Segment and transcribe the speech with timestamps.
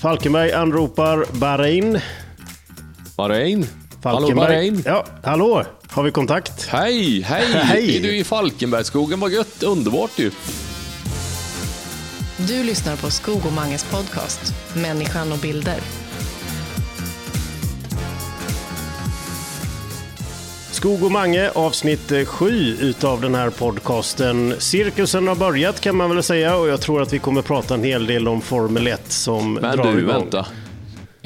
[0.00, 2.00] Falkenberg anropar Bahrain.
[3.16, 3.66] Bahrain?
[4.02, 4.48] Hallå Falkenberg.
[4.48, 4.82] Bahrain?
[4.86, 5.64] Ja, hallå.
[5.90, 6.66] Har vi kontakt?
[6.66, 7.52] Hej, hej!
[7.52, 7.96] Hej.
[7.96, 9.20] Är du i Falkenbergsskogen?
[9.20, 10.30] Vad gött, underbart ju.
[12.38, 15.80] Du lyssnar på Skog och Manges podcast Människan och bilder.
[20.76, 24.54] Skog och Mange, avsnitt 7 utav den här podcasten.
[24.58, 27.84] Cirkusen har börjat kan man väl säga och jag tror att vi kommer prata en
[27.84, 30.06] hel del om Formel 1 som Men drar du, igång.
[30.06, 30.46] vänta.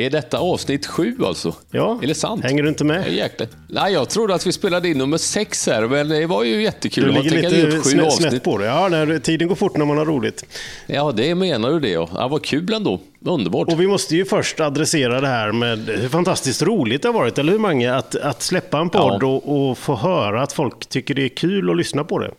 [0.01, 1.55] Är detta avsnitt sju alltså?
[1.71, 2.45] Ja, Är det sant?
[2.45, 3.13] hänger du inte med?
[3.13, 3.49] Jäklar.
[3.69, 7.05] Nej, jag trodde att vi spelade in nummer sex här, men det var ju jättekul.
[7.15, 8.65] Du ligger lite snett, snett på det.
[8.67, 10.45] Ja, när, tiden går fort när man har roligt.
[10.87, 12.09] Ja, det menar du det ja.
[12.15, 13.01] ja vad kul ändå.
[13.25, 13.69] Underbart.
[13.69, 17.39] Och vi måste ju först adressera det här med hur fantastiskt roligt det har varit,
[17.39, 17.95] eller hur många?
[17.97, 19.27] Att, att släppa en podd Ja.
[19.27, 22.31] och, och få höra att folk tycker det är kul att lyssna på det.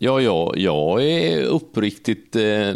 [0.00, 2.74] Ja, ja, jag är uppriktigt eh,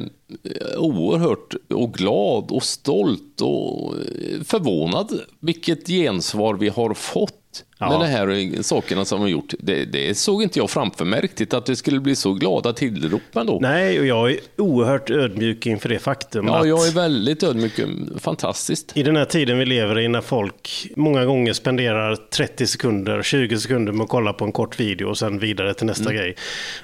[0.77, 7.42] oerhört och glad och stolt och eh, förvånad vilket gensvar vi har fått.
[7.83, 7.99] Ja.
[7.99, 9.55] med de här sakerna som har gjort.
[9.59, 13.23] Det, det såg inte jag framför mig riktigt, att det skulle bli så glada tillrop
[13.37, 13.59] ändå.
[13.63, 17.73] Nej, och jag är oerhört ödmjuk inför det faktum Ja, att jag är väldigt ödmjuk.
[18.21, 18.93] Fantastiskt.
[18.97, 23.59] i den här tiden vi lever i när folk många gånger spenderar 30 sekunder, 20
[23.59, 26.17] sekunder med att kolla på en kort video och sen vidare till nästa Mm.
[26.23, 26.35] grej.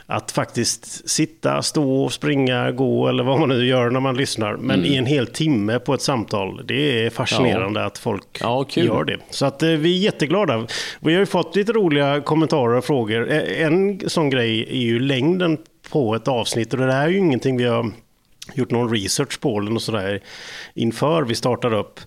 [0.06, 4.56] Att faktiskt sitta, stå, springa, gå eller vad man nu gör när man lyssnar.
[4.56, 4.92] Men Mm.
[4.92, 6.62] i en hel timme på ett samtal.
[6.66, 9.18] Det är fascinerande att folk Ja, gör det.
[9.30, 10.66] Så att eh, vi är jätteglada.
[11.00, 13.30] Vi har ju fått lite roliga kommentarer och frågor.
[13.32, 15.58] Eh, En sån grej är ju längden
[15.90, 17.90] på ett avsnitt och det där är ju ingenting vi har
[18.54, 20.20] gjort någon research på eller något sådär
[20.74, 22.00] inför vi startar upp.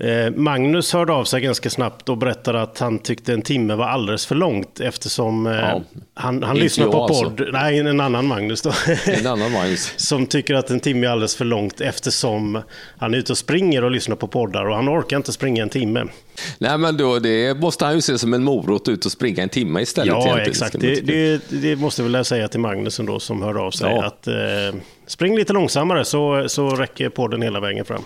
[0.00, 3.84] Eh, Magnus hörde av sig ganska snabbt och berättade att han tyckte en timme var
[3.86, 5.82] alldeles för långt eftersom eh, Ja.
[6.14, 7.24] han, han lyssnar på alltså.
[7.24, 7.48] podd.
[7.52, 8.72] Nej, en annan Magnus då.
[9.06, 9.92] En annan Magnus.
[9.96, 12.62] som tycker att en timme är alldeles för långt eftersom
[12.98, 15.68] han är ute och springer och lyssnar på poddar och han orkar inte springa en
[15.68, 16.04] timme.
[16.58, 19.48] Nej, men då, det måste han ju se som en morot ut och springa en
[19.48, 20.08] timme istället.
[20.08, 20.80] Ja, egentligen, exakt.
[20.80, 23.90] Det, det, det måste väl jag säga till Magnus ändå som hörde av sig.
[23.90, 24.04] Ja.
[24.04, 24.34] Att, eh,
[25.06, 28.02] spring lite långsammare så, så räcker podden hela vägen fram.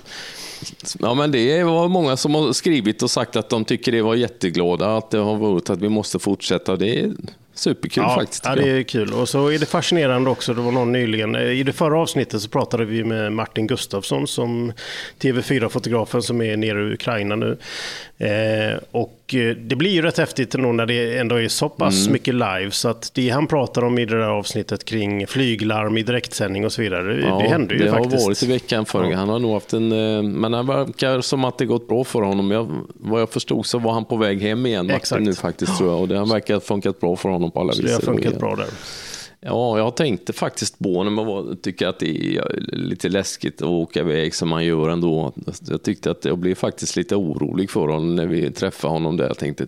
[0.98, 4.14] Ja, men det var många som har skrivit och sagt att de tycker det var
[4.14, 6.76] jätteglada, att det har varit att vi måste fortsätta.
[6.76, 7.12] Det
[7.58, 8.44] superkul ja, faktiskt.
[8.44, 9.12] Ja, det är kul.
[9.12, 12.48] Och så är det fascinerande också, det var någon nyligen, i det förra avsnittet så
[12.48, 14.72] pratade vi med Martin Gustafsson som
[15.20, 17.58] TV4-fotografen som är nere i Ukraina nu.
[18.18, 22.00] Eh, och eh, det blir ju rätt häftigt ändå när det ändå är så pass
[22.00, 22.12] Mm.
[22.12, 22.70] mycket live.
[22.70, 26.72] Så att det han pratar om i det där avsnittet kring flyglarm i direktsändning och
[26.72, 28.14] så vidare, det, det händer ju det faktiskt.
[28.14, 29.12] har varit i veckan förr.
[29.12, 29.92] Han har nog haft en...
[29.92, 32.50] eh, Men det verkar som att det gått bra för honom.
[32.50, 35.22] Jag, vad jag förstod så var han på väg hem igen, Exakt.
[35.22, 36.00] nu faktiskt tror jag.
[36.00, 37.80] Och det har verkar ha funkat bra för honom på alla vis.
[37.80, 38.66] det har funkat bra där.
[39.40, 43.68] Ja, jag tänkte faktiskt på när man var, tycker att det är lite läskigt att
[43.68, 45.32] åka iväg som man gör ändå.
[45.68, 49.26] Jag tyckte att jag blev faktiskt lite orolig för honom när vi träffade honom där.
[49.26, 49.66] Jag tänkte,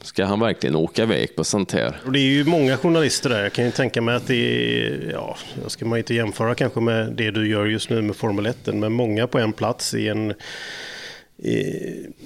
[0.00, 2.00] ska han verkligen åka iväg på sånt här?
[2.06, 3.42] Och det är ju många journalister där.
[3.42, 6.80] Jag kan ju tänka mig att det är, ja, jag ska man inte jämföra kanske
[6.80, 10.08] med det du gör just nu med Formel 1, men många på en plats i
[10.08, 10.34] en,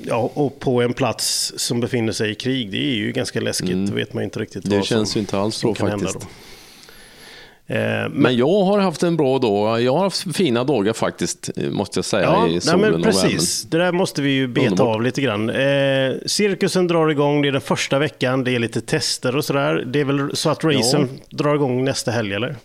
[0.04, 2.70] ja, och på en plats som befinner sig i krig.
[2.70, 4.70] Det är ju ganska läskigt, då vet man inte riktigt Mm.
[4.70, 6.14] Det vad känns som, ju inte alls hända faktiskt.
[6.20, 6.26] då.
[7.68, 9.82] Eh, men, Men jag har haft en bra dag.
[9.82, 13.02] Jag har haft fina dagar faktiskt, måste jag säga, Ja, i nej, solen men och
[13.02, 13.62] precis.
[13.62, 14.94] Det där måste vi ju beta Underbart.
[14.94, 15.50] av lite grann.
[15.50, 19.84] Eh, cirkusen drar igång, det är den första veckan, det är lite tester och sådär.
[19.86, 22.56] Det är väl så att racen drar igång nästa helg, eller?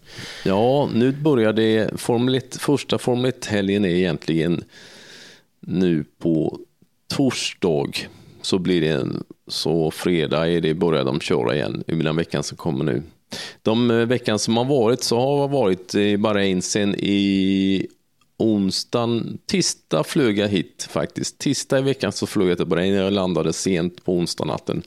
[0.46, 1.90] Ja, nu börjar det.
[2.00, 4.64] Formel 1, första Formel 1-helgen är egentligen
[5.68, 6.60] nu på
[7.08, 7.92] torsdag.
[8.42, 12.44] Så blir det en, så fredag är det, börjar de köra igen i den veckan
[12.44, 13.04] som kommer nu.
[13.62, 17.88] De eh, veckan som har varit så har jag varit eh, i Bahrain sen i
[18.38, 21.38] onsdagen, tisdag flög jag hit faktiskt.
[21.38, 24.84] Tisdag i veckan så flög jag till Bahrain, jag landade sent på onsdag natten.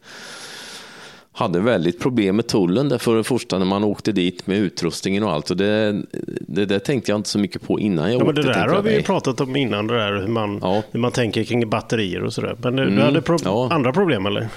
[1.37, 5.23] Hade väldigt problem med tullen där för det första när man åkte dit med utrustningen
[5.23, 5.51] och allt.
[5.51, 6.03] Och det,
[6.41, 8.43] det där tänkte jag inte så mycket på innan jag Ja, men åkte.
[8.43, 10.83] det där har vi ju pratat om innan, det där, hur, man, Ja.
[10.91, 12.57] hur man tänker kring batterier och sådär.
[12.63, 13.69] Men du, du Mm, hade pro- ja.
[13.73, 14.49] andra problem eller?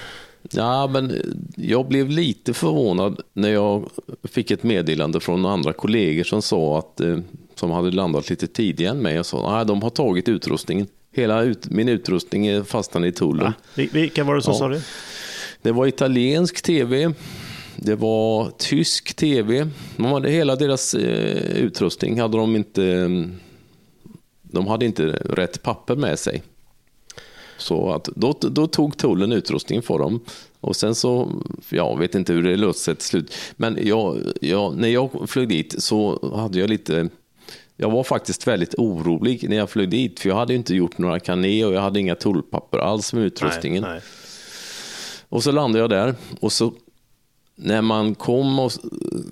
[0.50, 1.12] Ja, men
[1.56, 3.90] jag blev lite förvånad när jag
[4.24, 7.18] fick ett meddelande från andra kollegor som sa att eh,
[7.54, 10.86] som hade landat lite tidigare än mig och sa att de har tagit utrustningen.
[11.12, 13.52] Hela ut, min utrustning är fastnade i tullen.
[13.74, 14.58] Vil- Vilka var det som Ja.
[14.58, 14.82] sa det?
[15.62, 17.12] Det var italiensk tv,
[17.76, 19.68] det var tysk tv.
[19.96, 22.84] De hade hela deras eh, utrustning hade de inte.
[22.84, 23.08] eh,
[24.42, 26.42] De hade inte rätt papper med sig.
[27.58, 30.20] Så att då, då tog tullen utrustningen för dem.
[30.60, 31.32] Och sen så,
[31.68, 33.34] jag vet inte hur det löste sig till slut.
[33.56, 37.08] Men jag, jag, när jag flög dit så hade jag lite
[37.76, 41.20] Jag var faktiskt väldigt orolig när jag flög dit, för jag hade inte gjort några
[41.20, 43.82] kané och jag hade inga tullpapper alls med utrustningen.
[43.82, 44.00] Nej, nej.
[45.28, 46.72] Och så landade jag där och så
[47.54, 48.72] när man kom och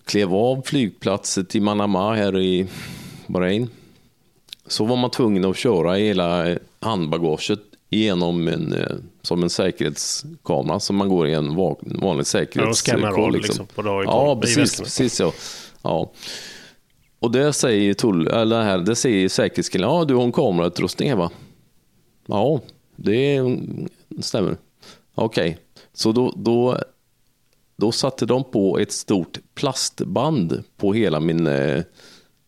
[0.05, 2.67] klev av flygplatsen till Manama här i
[3.27, 3.69] Bahrain
[4.67, 7.61] så var man tvungen att köra hela handbagaget
[7.91, 13.21] genom en, eh, som en säkerhetskamera som man går i en va- vanlig Ja, scannar
[13.21, 14.81] av liksom i Ja, precis.
[14.81, 15.33] precis ja.
[15.83, 16.11] ja.
[17.19, 21.17] Och det säger, tull, eller här, det säger säkerhetskillen, ja du har en kamerautrustning här
[21.17, 21.31] va?
[22.27, 22.61] Ja,
[22.97, 23.41] det
[24.21, 24.57] stämmer.
[25.15, 25.59] Okej,
[25.97, 26.79] så då, då,
[27.77, 31.83] då satte de på ett stort plastband på hela min eh,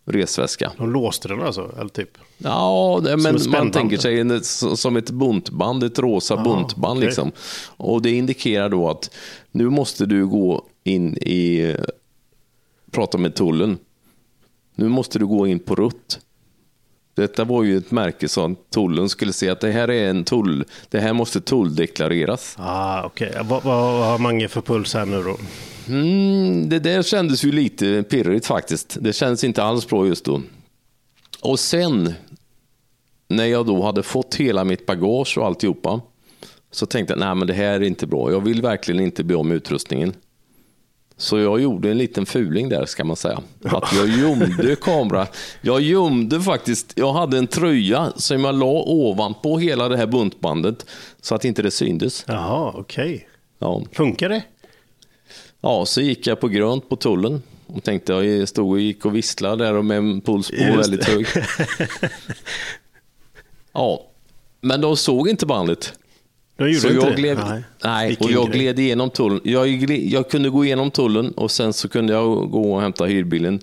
[0.04, 0.72] resväska.
[0.76, 1.74] De låste den alltså?
[1.78, 2.18] Eller typ?
[2.38, 4.44] Ja, ett men man tänker sig en,
[4.76, 6.98] som ett buntband, ett rosa buntband.
[6.98, 7.06] okej.
[7.06, 7.32] Liksom.
[7.76, 9.10] Och det indikerar då att
[9.50, 11.74] nu måste du gå in i,
[12.90, 13.78] prata med tullen.
[14.74, 16.20] Nu måste du gå in på rutt.
[17.18, 20.24] Detta var ju ett märke så att tullen skulle se att det här är en
[20.24, 22.56] tull, det här måste tulldeklareras.
[22.58, 25.36] Ah, Okej, vad, vad har Mange för puls här nu då?
[25.88, 28.96] Mm, det där kändes ju lite pirrigt faktiskt.
[29.00, 30.42] Det kändes inte alls bra just då.
[31.40, 32.14] Och sen,
[33.28, 36.00] när jag då hade fått hela mitt bagage och alltihopa,
[36.70, 38.32] så tänkte jag, nej men det här är inte bra.
[38.32, 40.14] Jag vill verkligen inte bli med utrustningen.
[41.20, 43.40] Så jag gjorde en liten fuling där ska man säga.
[43.64, 45.26] Att jag gömde kamera.
[45.60, 50.86] Jag gömde faktiskt, jag hade en tröja som jag la ovanpå hela det här buntbandet
[51.20, 52.24] så att inte det syndes.
[52.28, 53.28] Jaha, okej.
[53.58, 53.82] Ja.
[53.92, 54.42] Funkar det?
[55.60, 59.16] Ja, så gick jag på grönt på tullen och tänkte jag stod och gick och
[59.16, 61.26] visslade där och med en puls på Just väldigt hög.
[63.72, 64.06] ja,
[64.60, 65.92] men de såg inte bandet.
[66.58, 67.16] De gjorde så inte jag det?
[67.16, 67.38] gled,
[67.84, 68.58] nej, Vilken och jag grej.
[68.60, 69.40] gled igenom tullen.
[69.44, 73.60] Jag, jag kunde gå igenom tullen och sen så kunde jag gå och hämta hyrbilen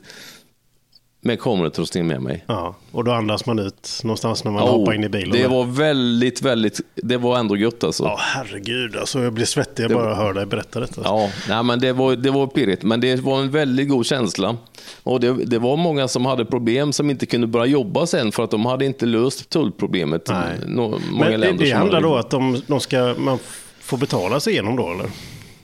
[1.25, 2.44] med kamerautrustning med mig.
[2.48, 5.31] Ja, och då andas man ut någonstans när man Oh, hoppar in i bilen.
[5.31, 8.04] det var väldigt, väldigt, det var ändå gött alltså.
[8.04, 8.95] Ja, herregud.
[8.95, 11.01] Alltså, jag blir svettig jag bara hör dig berätta detta.
[11.04, 14.57] Ja, nej, men det var, det var pirrigt, men det var en väldigt god känsla.
[15.04, 18.44] Och det, det var många som hade problem som inte kunde börja jobba sen för
[18.44, 20.27] att de hade inte löst tullproblemet.
[20.30, 20.57] Nej.
[20.68, 23.39] Nå, många Men det, länder det handlar hade- då att de, de ska, man
[23.80, 25.10] får betala sig igenom då, eller?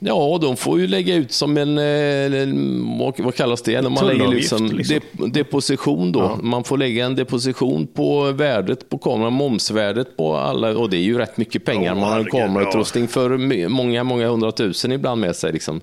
[0.03, 3.81] Ja, de får ju lägga ut som en, eh, en vad, kallas det?
[3.81, 4.95] När man lägger ut som liksom.
[4.95, 6.39] dep, deposition då.
[6.43, 11.01] Man får lägga en deposition på värdet på kameran, momsvärdet på alla, och det är
[11.01, 11.93] ju rätt mycket pengar.
[11.93, 15.51] Åh, man har en kamerautrustning för my- många, många hundratusen ibland med sig.
[15.53, 15.81] Liksom.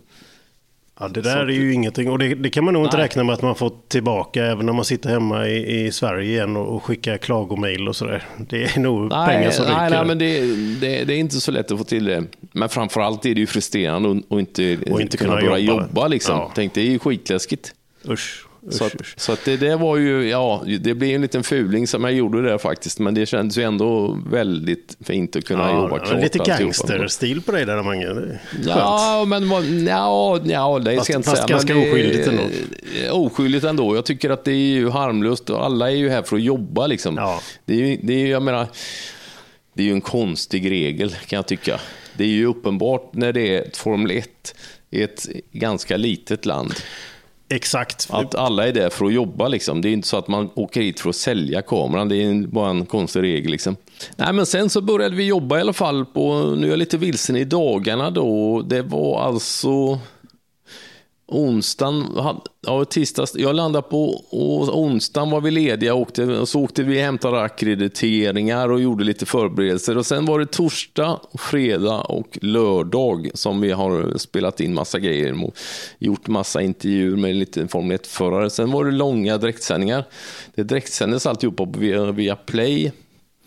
[1.00, 2.10] Ja, det där är ju ingenting.
[2.10, 3.04] Och det, det kan man nog inte Nej.
[3.04, 6.56] räkna med att man får tillbaka även när man sitter hemma i, i Sverige igen
[6.56, 8.24] och, och skickar klagomail och sådär.
[8.48, 9.96] Det är nog pengar Nej, som nej, ryker.
[9.96, 10.40] nej men det,
[10.80, 12.24] det, det är inte så lätt att få till det.
[12.52, 15.82] Men framförallt är det ju frustrerande att inte, Och inte kunna, kunna börja jobba.
[15.82, 16.08] jobba.
[16.08, 16.36] liksom.
[16.36, 16.52] Ja.
[16.54, 17.74] Tänk, det är ju skitläskigt.
[18.08, 21.42] Usch, usch, Så, att, så att det, det var ju, ja, det blev en liten
[21.42, 22.98] fuling som jag gjorde där faktiskt.
[22.98, 26.22] Men det kändes ju ändå väldigt fint att kunna jobba Ja, klart.
[26.22, 28.06] lite gangsterstil på dig där, Mange.
[28.06, 28.40] Är.
[28.66, 29.48] Ja, men
[29.86, 31.48] ja, ja, det Fast- inte fast säga.
[31.48, 32.42] ganska det- oskyldigt ändå.
[33.10, 33.94] Oskyldigt ändå.
[33.96, 35.50] Jag tycker att det är ju harmlöst.
[35.50, 37.16] och Alla är ju här för att jobba liksom.
[37.16, 37.40] Ja.
[37.64, 38.66] Det är ju, det är, jag menar,
[39.74, 41.80] det är ju en konstig regel kan jag tycka.
[42.16, 44.54] Det är ju uppenbart när det är ett Formel 1
[44.90, 46.74] i ett ganska litet land.
[47.50, 48.08] Exakt.
[48.10, 49.80] Att alla är där för att jobba liksom.
[49.80, 52.08] Det är inte så att man åker hit för att sälja kameran.
[52.08, 53.76] Det är bara en konstig regel liksom.
[54.16, 56.98] Nej, men sen så började vi jobba i alla fall på, nu är jag lite
[56.98, 58.62] vilsen i dagarna då.
[58.62, 59.98] Det var alltså
[61.28, 62.04] onsdagen,
[62.60, 66.82] ja tisdags, jag landade på och onsdagen var vi lediga och åkte, och så åkte
[66.82, 69.98] vi och hämtade akkrediteringar och gjorde lite förberedelser.
[69.98, 75.34] Och sen var det torsdag, fredag och lördag som vi har spelat in massa grejer
[75.98, 78.50] gjort massa intervjuer med lite Formel 1-förare.
[78.50, 80.04] Sen var det långa direktsändningar.
[80.54, 82.92] Det direktsändes alltihopa via, via Play.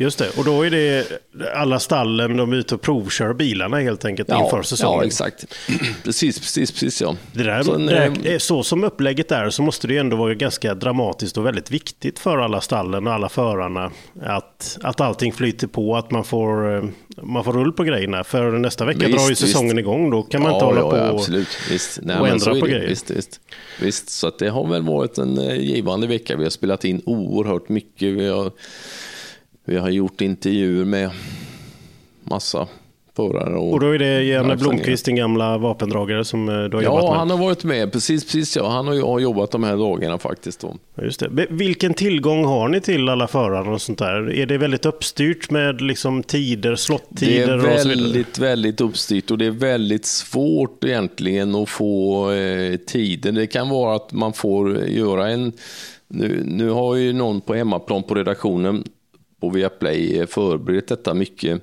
[0.01, 1.07] Just det, och då är det
[1.53, 4.99] alla stallen, de är ute och provkör bilarna helt enkelt inför säsongen.
[4.99, 5.45] ja, exakt.
[6.03, 7.15] precis, precis, precis ja.
[7.33, 10.75] Det där, Sen, det eh, så som upplägget är så måste det ändå vara ganska
[10.75, 13.91] dramatiskt och väldigt viktigt för alla stallen och alla förarna
[14.21, 16.83] att, att allting flyter på, att man får, eh,
[17.21, 18.23] man får rull på grejerna.
[18.23, 19.41] För nästa vecka Visst, drar ju visst.
[19.41, 21.47] säsongen igång, då kan man inte hålla på ja, och, absolut.
[21.69, 21.99] Visst.
[22.01, 22.71] Nej, och ändra så på det.
[22.71, 22.87] grejer.
[22.87, 23.39] Visst, visst.
[23.81, 26.37] visst, så att det har väl varit en eh, givande vecka.
[26.37, 28.13] Vi har spelat in oerhört mycket.
[28.13, 28.51] Vi har,
[29.65, 31.09] vi har gjort intervjuer med
[32.23, 32.67] massa
[33.15, 33.55] förare.
[33.55, 34.55] Och, och då är det Janne.
[34.55, 37.19] Blomqvist, din gamla vapendragare som eh, du har jobbat Ja, med.
[37.19, 37.91] han har varit med.
[37.91, 38.69] Precis, precis ja.
[38.69, 40.59] Han och jag har jobbat de här dagarna faktiskt.
[40.61, 40.75] Då.
[41.01, 41.47] Just det.
[41.49, 44.31] Vilken tillgång har ni till alla förare och sånt där?
[44.33, 47.95] Är det väldigt uppstyrt med liksom tider, Det slottider är och så vidare?
[48.03, 53.35] väldigt, väldigt uppstyrt och det är väldigt svårt egentligen att få eh, tiden.
[53.35, 55.53] Det kan vara att man får göra en
[56.07, 58.83] nu, nu har ju någon på hemmaplan på redaktionen
[59.41, 61.61] på Viaplay förberett detta mycket.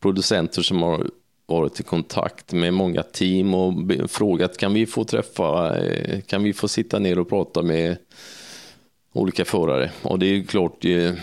[0.00, 1.06] Producenter som har
[1.46, 3.74] varit i kontakt med många team och
[4.08, 7.96] frågat kan vi få träffa, eh, kan vi få sitta ner och prata med
[9.12, 9.90] olika förare.
[10.02, 11.16] Och det är ju klart, ju,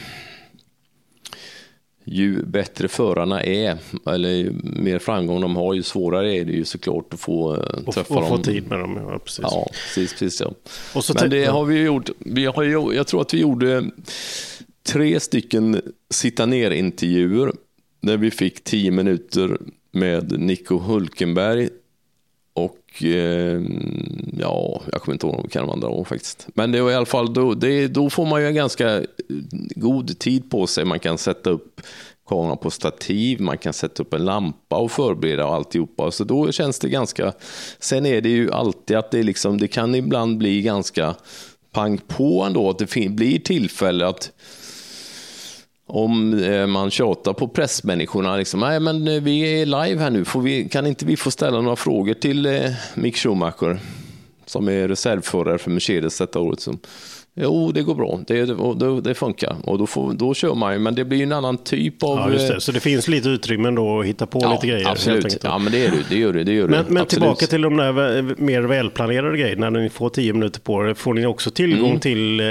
[2.04, 6.66] ju bättre förarna är, eller ju mer framgång de har, ju svårare är det ju
[6.66, 8.30] såklart att få och, träffa och dem.
[8.30, 9.00] få tid med dem.
[9.10, 9.40] Ja, precis.
[9.42, 10.14] Ja, precis.
[10.14, 10.54] precis ja.
[10.96, 12.10] Och Men det har vi gjort.
[12.20, 12.64] Vi har,
[12.94, 13.90] jag tror att vi gjorde
[14.90, 17.52] tre stycken sitta ner-intervjuer
[18.02, 19.58] där vi fick tio minuter
[19.92, 21.70] med Nico Hulkenberg
[22.54, 23.62] och eh,
[24.40, 26.48] ja, jag kommer inte ihåg vilka de andra var faktiskt.
[26.54, 29.06] Men det var i alla fall, då, det, då får man ju en ganska eh,
[29.76, 30.86] god tid på sig.
[30.86, 31.82] Man kan sätta upp
[32.28, 36.12] kameran på stativ, man kan sätta upp en lampa och förbereda och alltihopa.
[36.12, 37.34] Så då känns det ganska...
[37.80, 41.16] Sen är det ju alltid att det, liksom, det kan ibland bli ganska
[41.72, 42.70] pang på ändå.
[42.70, 44.32] Att det blir tillfälle att
[45.90, 50.26] om eh, man tjatar på pressmänniskorna, liksom, nej men eh, vi är live här nu,
[50.26, 53.80] får vi, kan inte vi få ställa några frågor till eh, Mick Schumacher,
[54.46, 56.60] som är reservförare för Mercedes detta året?
[56.60, 56.80] Som,
[57.42, 58.46] jo, det går bra, det,
[58.80, 61.58] det, det funkar, och då, får, då kör man ju, men det blir en annan
[61.58, 62.18] typ av...
[62.18, 62.62] Ja, just eh, det.
[62.62, 64.88] Så det finns lite utrymme då att hitta på ja, lite grejer.
[64.88, 66.44] Absolut, ja men det är det, det gör det.
[66.44, 66.78] det, gör Men, det.
[66.78, 67.10] men absolut.
[67.10, 70.94] tillbaka till de där vä- mer välplanerade grejerna, när ni får tio minuter på er.
[70.94, 72.00] Får ni också tillgång Mm.
[72.00, 72.46] till eh,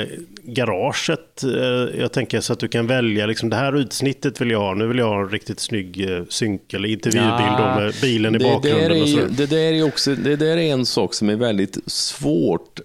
[0.45, 1.43] garaget?
[1.45, 4.75] Eh, Jag tänker så att du kan välja, liksom, det här utsnittet vill jag ha.
[4.75, 8.39] Nu vill jag ha en riktigt snygg eh, synk eller intervjubild då med bilen i
[8.39, 8.89] bakgrunden.
[8.91, 9.19] Där och så.
[9.19, 12.81] är, det där är också, det där är en sak som är väldigt svårt.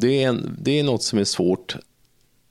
[0.00, 1.76] Det är, en, det är något som är svårt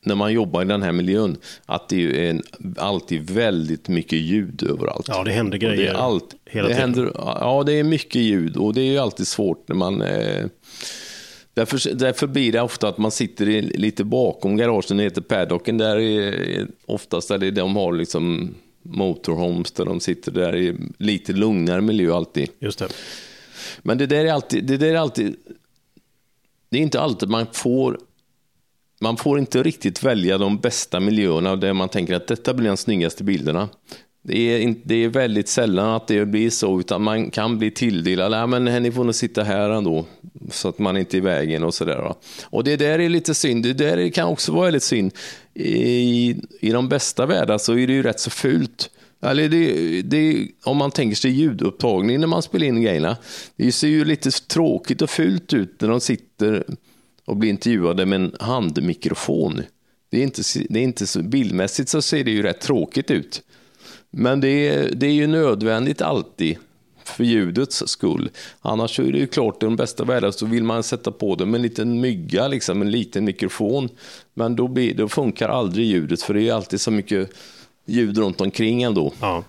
[0.02, 1.38] när man jobbar i den här miljön.
[1.66, 2.44] Att det är en,
[2.78, 5.06] alltid väldigt mycket ljud överallt.
[5.08, 6.90] Ja, det händer Och det grejer är allt, hela det tiden.
[6.96, 10.02] händer, Ja, det är mycket ljud och det är ju alltid svårt när man...
[10.02, 10.46] Eh,
[11.54, 15.78] därför, därför blir det ofta att man sitter i, lite bakom garagen, det heter paddocken,
[15.78, 21.34] där är oftast där det- de har liksom motorhomes där de sitter där i lite
[21.34, 22.50] lugnare miljö alltid.
[22.60, 22.88] Just det.
[23.82, 25.36] Men det där är alltid, det där är alltid,
[26.70, 28.00] det är inte alltid man får,
[29.02, 32.78] man får inte riktigt välja de bästa miljöerna där man tänker att detta blir de
[32.78, 33.70] snyggaste bilderna.
[34.22, 38.32] Det är, det är väldigt sällan att det blir så, utan man kan bli tilldelad,
[38.32, 40.06] nej men ni får nog sitta här ändå,
[40.52, 41.96] så att man inte är i vägen och sådär.
[41.96, 42.14] där.
[42.44, 45.12] Och det där är lite synd, det där kan också vara väldigt synd.
[45.54, 48.90] I, i de bästa världar så är det ju rätt så fult.
[49.20, 53.18] Alltså det, det, om man tänker sig ljudupptagning när man spelar in grejerna.
[53.56, 56.66] Det ser ju lite tråkigt och fult ut när de sitter
[57.26, 59.62] och blir intervjuade med en handmikrofon.
[60.10, 63.42] Det är inte, det är inte så, bildmässigt så ser det ju rätt tråkigt ut.
[64.12, 66.58] Men det är, det är ju nödvändigt alltid
[67.04, 68.30] för ljudets skull.
[68.62, 71.56] Annars är det ju klart, i de bästa världar så vill man sätta på dem
[71.56, 73.90] en liten mygga, liksom, en liten mikrofon.
[74.34, 77.30] Men då, blir, då funkar aldrig ljudet, för det är alltid så mycket
[77.88, 79.14] ljud runt omkring ändå.
[79.22, 79.44] Ja.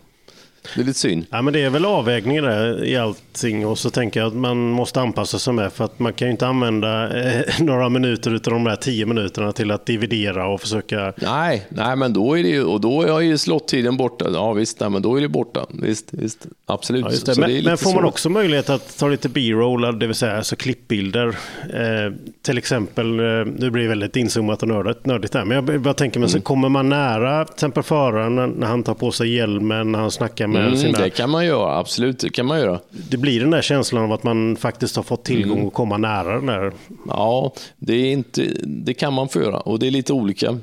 [0.74, 1.26] Det är lite synd.
[1.30, 4.70] Ja, men det är väl avvägningar där i allting och så tänker jag att man
[4.70, 8.52] måste anpassa sig med för att man kan ju inte använda eh, några minuter utav
[8.54, 12.48] de där tio minuterna till att dividera och försöka Nej, nej, men då är det
[12.48, 14.26] ju, och då är ju slottiden borta.
[14.32, 15.66] Ja visst, nej, men då är det borta.
[15.82, 17.04] Visst, visst absolut.
[17.04, 17.34] Ja, det.
[17.34, 18.04] Så Men, men får man svårt.
[18.04, 21.26] också möjlighet att ta lite b-roll, det vill säga alltså klippbilder?
[21.74, 23.24] Eh, till exempel, eh,
[23.56, 26.36] nu blir det väldigt inzoomat och nördigt, nördigt här, men jag bara tänker mig, så
[26.36, 26.42] Mm.
[26.42, 30.10] kommer man nära till exempel föraren när, när han tar på sig hjälmen, när han
[30.10, 30.98] snackar med Mm, sina...
[30.98, 32.18] det kan man göra, absolut.
[32.18, 32.80] Det kan man göra.
[33.10, 35.66] Det blir den där känslan av att man faktiskt har fått tillgång Mm.
[35.66, 36.72] och komma nära den där.
[37.08, 40.58] Ja, det, är inte, det kan man få göra och det är lite olika.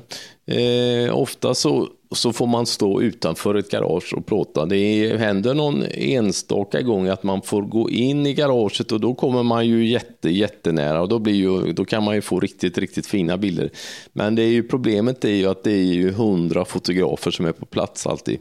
[0.46, 4.66] Eh, ofta så, så får man stå utanför ett garage och prata.
[4.66, 9.14] Det är, händer någon enstaka gång att man får gå in i garaget och då
[9.14, 12.78] kommer man ju jätte, jättenära och då, blir ju, då kan man ju få riktigt,
[12.78, 13.70] riktigt fina bilder.
[14.12, 17.52] Men det är ju, problemet är ju att det är ju hundra fotografer som är
[17.52, 18.38] på plats alltid.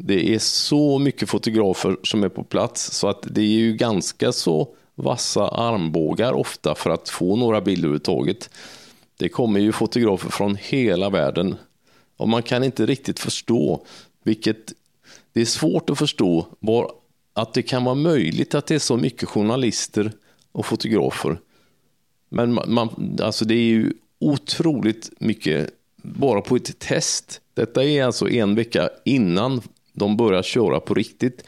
[0.00, 4.32] Det är så mycket fotografer som är på plats så att det är ju ganska
[4.32, 8.50] så vassa armbågar ofta för att få några bilder överhuvudtaget.
[9.16, 11.56] Det kommer ju fotografer från hela världen
[12.16, 13.84] och man kan inte riktigt förstå
[14.22, 14.72] vilket...
[15.32, 16.92] Det är svårt att förstå var,
[17.32, 20.12] att det kan vara möjligt att det är så mycket journalister
[20.52, 21.40] och fotografer.
[22.28, 25.70] Men man, man, alltså det är ju otroligt mycket
[26.02, 27.40] bara på ett test.
[27.54, 29.62] Detta är alltså en vecka innan
[29.98, 31.44] de börjar köra på riktigt.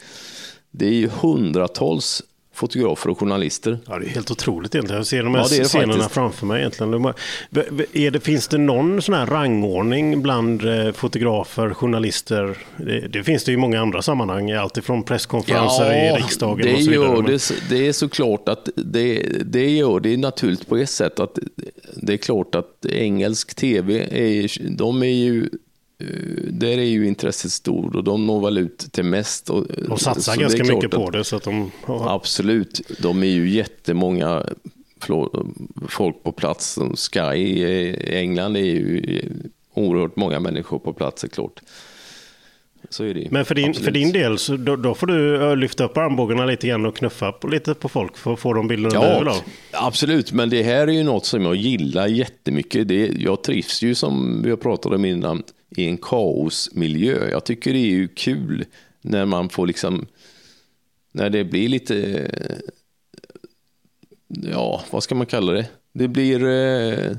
[0.71, 3.79] Det är ju hundratals fotografer och journalister.
[3.87, 4.97] Ja, det är helt otroligt egentligen.
[4.99, 6.11] Jag ser de här Ja, det är scenerna faktiskt.
[6.11, 6.93] framför mig egentligen.
[7.93, 12.57] Är det, finns det någon sån här rangordning bland eh, fotografer, journalister?
[12.77, 16.83] Det, det finns det ju i många andra sammanhang, alltifrån presskonferenser i riksdagen det och
[16.83, 17.07] så vidare.
[17.07, 21.39] Gör det, det är såklart att det, det gör det naturligt på ett sätt att
[21.95, 25.49] det är klart att engelsk tv, är, de är ju
[26.51, 29.49] där är ju intresset stort och de når väl ut till mest.
[29.49, 31.23] Och, de satsar ganska mycket på det.
[31.23, 32.13] Så att de, ja.
[32.15, 34.45] Absolut, de är ju jättemånga
[35.87, 36.79] folk på plats.
[36.95, 39.21] Sky i England är ju
[39.73, 41.59] oerhört många människor på plats, är klart.
[42.89, 43.27] Så är det.
[43.31, 46.67] Men för din, för din del, så då, då, får du lyfta upp armbågarna lite
[46.67, 49.41] grann och knuffa på, lite på folk för att få de bilderna ja, du vill.
[49.71, 52.87] Absolut, men det här är ju något som jag gillar jättemycket.
[52.87, 55.43] Det, jag trivs ju som vi har pratat om innan
[55.77, 57.29] i en kaosmiljö.
[57.29, 58.65] Jag tycker det är ju kul
[59.01, 60.07] när man får liksom,
[61.11, 62.27] när det blir lite,
[64.27, 65.65] ja, vad ska man kalla det?
[65.93, 67.15] Det blir, eh,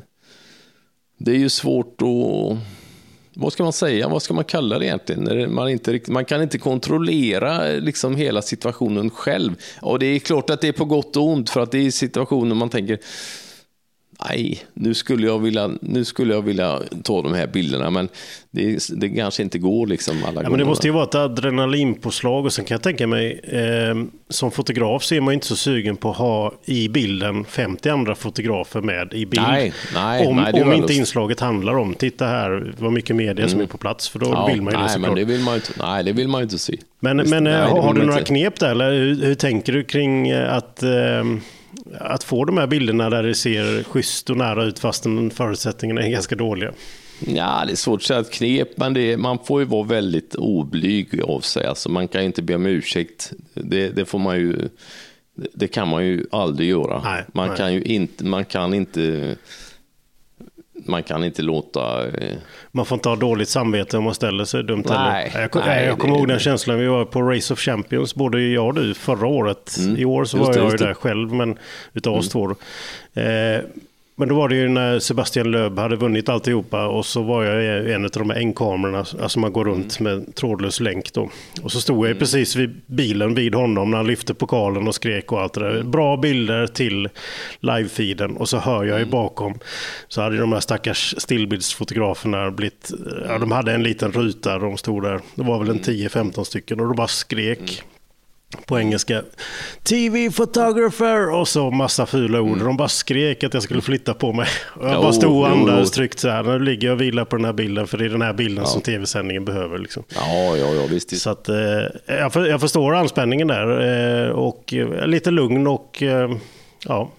[1.18, 2.58] det är ju svårt att
[3.34, 5.54] vad ska man säga, vad ska man kalla det egentligen?
[5.54, 9.54] Man, inte, man kan inte kontrollera liksom hela situationen själv.
[9.80, 11.90] Och det är klart att det är på gott och ont, för att det är
[11.90, 12.98] situationer man tänker,
[14.28, 18.08] nej, nu skulle jag vilja, nu skulle jag vilja ta de här bilderna, men
[18.50, 20.50] det, det kanske inte går liksom alla ja, gånger.
[20.50, 24.50] Men det måste ju vara ett adrenalinpåslag och sen kan jag tänka mig, eh, som
[24.50, 28.80] fotograf så är man inte så sugen på att ha i bilden 50 andra fotografer
[28.80, 29.42] med i bild.
[29.42, 33.48] Nej, nej, om nej, om inte inslaget handlar om, titta här vad mycket media mm.
[33.48, 35.40] som är på plats, för då ja, vill man ju nej, det men det vill
[35.40, 36.76] man inte, Nej, det vill man inte se.
[37.00, 40.28] Men, men nej, har, har du några knep där, eller hur, hur tänker du kring
[40.28, 40.90] eh, att eh,
[41.98, 46.10] att få de här bilderna där det ser schysst och nära ut fastän förutsättningarna är
[46.10, 46.72] ganska dåliga?
[47.26, 50.34] Ja, det är svårt att säga ett knep, men det, man får ju vara väldigt
[50.34, 51.66] oblyg av sig.
[51.66, 53.32] Alltså, man kan inte be om ursäkt.
[53.54, 54.68] Det, det får man ju,
[55.34, 57.02] det kan man ju aldrig göra.
[57.04, 57.56] Nej, man, nej.
[57.56, 59.36] Kan ju inte, man kan inte
[60.86, 62.06] man kan inte låta...
[62.06, 62.36] Eh,
[62.72, 65.50] man får inte ha dåligt samvete om man ställer sig dumt nej, heller.
[65.52, 68.66] Jag, nej, jag kommer ihåg den känslan, vi var på Race of Champions, både jag
[68.66, 69.76] och du, förra året.
[69.78, 71.58] Mm, I år så var jag ju där själv, men
[71.92, 72.54] utav oss mm.
[72.54, 72.56] två.
[73.20, 73.60] Eh,
[74.16, 77.90] men då var det ju när Sebastian Löb hade vunnit alltihopa och så var jag
[77.90, 80.18] en av de här ängkamerorna, alltså man går runt mm.
[80.18, 81.30] med trådlös länk då.
[81.62, 82.18] Och så stod jag mm.
[82.18, 85.82] precis vid bilen vid honom när han lyfte pokalen och skrek och allt det där.
[85.82, 87.08] Bra bilder till
[87.60, 89.10] livefeeden och så hör jag ju mm.
[89.10, 89.58] bakom
[90.08, 92.90] så hade de här stackars stillbildsfotograferna blivit,
[93.28, 96.44] ja de hade en liten ruta, de stod där, det var väl en 10-15 mm.
[96.44, 97.82] stycken och de bara skrek
[98.66, 99.22] på engelska.
[99.82, 102.52] TV photographer och så massa fula ord.
[102.52, 102.64] Mm.
[102.64, 104.48] De bara skrek att jag skulle flytta på mig.
[104.64, 106.42] Och jag jo, bara stod och andades tryggt så här.
[106.42, 108.64] Nu ligger jag och vilar på den här bilden för det är den här bilden
[108.64, 108.70] ja.
[108.70, 109.78] som tv-sändningen behöver.
[109.78, 110.02] Liksom.
[110.14, 111.20] Ja, ja, ja, visst.
[111.20, 111.56] Så att, eh,
[112.06, 116.30] jag, för, jag förstår anspänningen där eh, och eh, lite lugn och eh,
[116.84, 117.10] ja,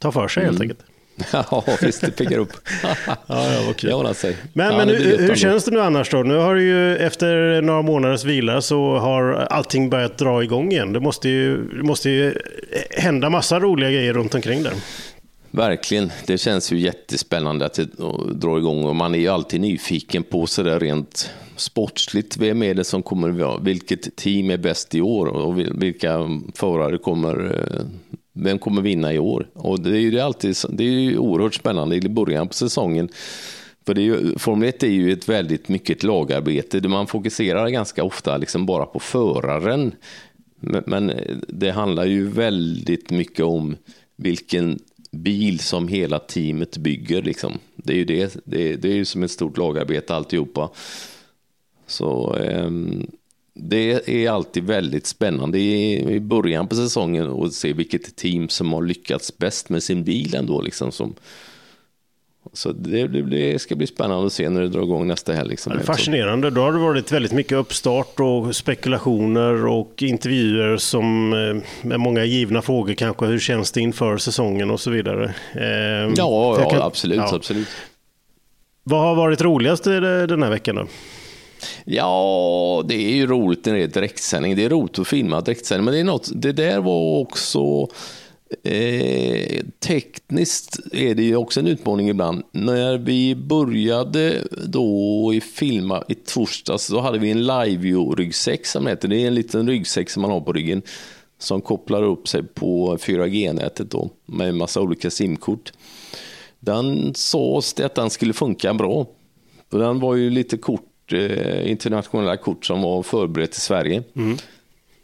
[0.00, 0.54] ta för sig mm.
[0.54, 0.91] helt enkelt.
[1.32, 2.52] Ja, visst, det piggar upp.
[3.06, 4.14] ja, ja, vad kul.
[4.14, 4.36] Sig.
[4.52, 6.22] Men, ja, men hur, hur känns det nu annars då?
[6.22, 10.92] Nu har du ju efter några månaders vila så har allting börjat dra igång igen.
[10.92, 12.34] Det måste ju, det måste ju
[12.90, 14.72] hända massa roliga grejer runt omkring där.
[15.50, 16.12] Verkligen.
[16.26, 17.84] Det känns ju jättespännande att det
[18.34, 22.36] drar igång och man är ju alltid nyfiken på sådär rent sportsligt.
[22.36, 26.18] Vem är det som kommer, vilket team är bäst i år och vilka
[26.54, 27.84] förare kommer eh,
[28.32, 29.46] vem kommer vinna i år?
[29.54, 33.08] Och det är ju alltid, det är ju oerhört spännande i början på säsongen.
[33.86, 37.68] För det är ju, Formel 1 är ju ett väldigt mycket ett lagarbete man fokuserar
[37.68, 39.94] ganska ofta liksom bara på föraren.
[40.60, 43.76] Men, eh, det handlar ju väldigt mycket om
[44.16, 44.78] vilken
[45.10, 47.22] bil som hela teamet bygger.
[47.22, 47.58] Liksom.
[47.76, 50.70] Det är ju det, det, det är ju som ett stort lagarbete alltihopa.
[51.86, 53.06] Så ehm,
[53.54, 58.82] det är alltid väldigt spännande i, början på säsongen att se vilket team som har
[58.82, 60.60] lyckats bäst med sin bil ändå.
[60.60, 61.14] Liksom, som,
[62.52, 65.50] så det, det, ska bli spännande att se när det drar igång nästa helg.
[65.50, 65.80] Liksom.
[65.80, 66.50] fascinerande.
[66.50, 72.24] Då har det varit väldigt mycket uppstart och spekulationer och intervjuer som eh, med många
[72.24, 73.26] givna frågor kanske.
[73.26, 75.34] Hur känns det inför säsongen och så vidare?
[75.54, 77.34] Eh, ja, ja kan, absolut, ja.
[77.34, 77.68] absolut.
[78.84, 80.86] Vad har varit roligast den här veckan då?
[81.84, 84.56] Ja, det är ju roligt när det är direktsändning.
[84.56, 87.88] Det är roligt att filma direktsändning, men det, är något, det där var också
[88.62, 92.42] eh, tekniskt är det ju också en utmaning ibland.
[92.52, 99.08] När vi började då i filma i torsdags så hade vi en Liveview-ryggsäck som heter.
[99.08, 100.82] Det är en liten ryggsäck som man har på ryggen
[101.38, 105.72] som kopplar upp sig på 4G-nätet då med en massa olika simkort.
[106.60, 109.06] Den sades det att den skulle funka bra.
[109.70, 114.02] Den var ju lite kort eh, internationella kort som var förberett i Sverige.
[114.14, 114.36] Mm.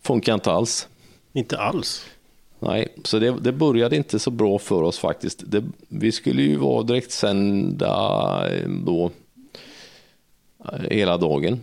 [0.03, 0.89] Funkar inte alls.
[1.33, 2.05] Inte alls?
[2.61, 5.43] Nej, så det, det började inte så bra för oss faktiskt.
[5.47, 7.89] Det, vi skulle ju vara direktsända
[8.51, 9.11] eh, då
[10.73, 11.61] eh, hela dagen.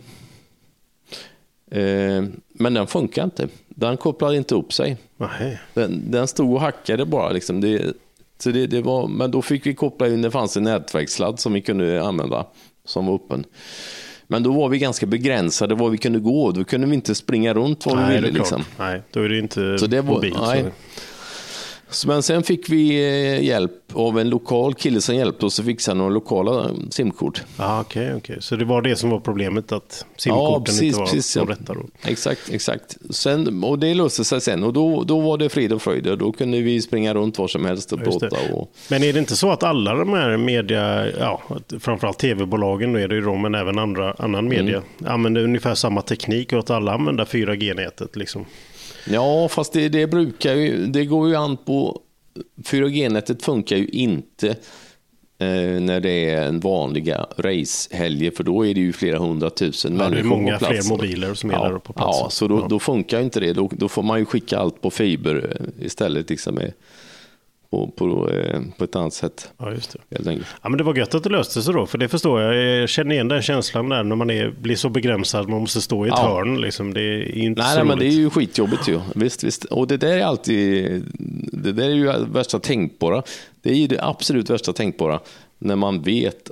[1.72, 3.48] Eh, men den funkar inte.
[3.70, 4.98] Den kopplade inte upp sig.
[5.74, 7.32] Den, den stod och hackade bara.
[7.32, 7.62] Liksom.
[7.62, 7.94] Det,
[8.38, 11.54] Så det, det var, men då fick vi koppla in, det fanns en nätverkssladd som
[11.54, 12.46] vi kunde använda
[12.86, 13.44] som var öppen.
[14.28, 16.52] Men då var vi ganska begränsade var vi kunde gå.
[16.52, 18.32] Då kunde vi inte springa runt var vi ville.
[18.32, 18.64] Liksom.
[18.80, 20.36] Nej, då är det inte Så det var, mobil.
[20.42, 20.64] nej.
[20.64, 20.70] Så.
[22.08, 25.94] Men sen fick vi eh, hjälp av en lokal kille som hjälpte oss att fixa
[25.94, 27.44] några lokala simkort.
[27.58, 28.38] Ah, Okej, okej.
[28.40, 31.46] Så det var det som var problemet, att simkorten inte var de ja.
[31.56, 31.82] rätta då?
[32.04, 32.98] Exakt, exakt.
[33.10, 36.04] Sen, och det löste sig sen och då, då var det frid och fröjd.
[36.04, 38.30] Då kunde vi springa runt var som helst och plåta.
[38.54, 41.42] Och, Men är det inte så att alla de här media, ja,
[41.80, 45.12] framförallt tv-bolagen, då är det ju de, men även andra, annan media, Mm.
[45.14, 48.16] använder ungefär samma teknik och att alla använder 4G-nätet?
[48.16, 48.46] Liksom.
[49.10, 52.02] Ja, fast det, det brukar ju, det går ju an på,
[52.64, 54.48] 4G-nätet funkar ju inte
[55.40, 59.98] eh, när det är en vanliga racehelger, för då är det ju flera hundratusen Ja,
[60.00, 62.24] det är människor många på fler mobiler som är ja, där på platsen.
[62.24, 62.68] Ja, så då, Ja.
[62.70, 63.54] då funkar ju inte det.
[63.54, 66.74] Då, då får man ju skicka allt på fiber eh, istället, liksom med,
[67.76, 69.52] på, på, eh, på ett annat sätt.
[69.58, 70.16] Ja, just det.
[70.16, 70.48] Helt enkelt.
[70.64, 72.82] Ja, men det var gött att det löste sig då, för det förstår jag.
[72.82, 76.06] Jag känner igen den känslan där när man är, blir så begränsad, man måste stå
[76.06, 76.28] i ett Ja.
[76.28, 76.62] hörn.
[76.62, 76.94] Liksom.
[76.94, 79.00] Det är inte Nej, så nej men det är ju skitjobbigt ju.
[79.16, 79.64] Visst, visst.
[79.66, 81.04] Och det där är alltid,
[81.54, 83.24] det där är ju värsta tänkbara.
[83.62, 85.20] Det är ju det absolut värsta tänkbara
[85.58, 86.52] när man vet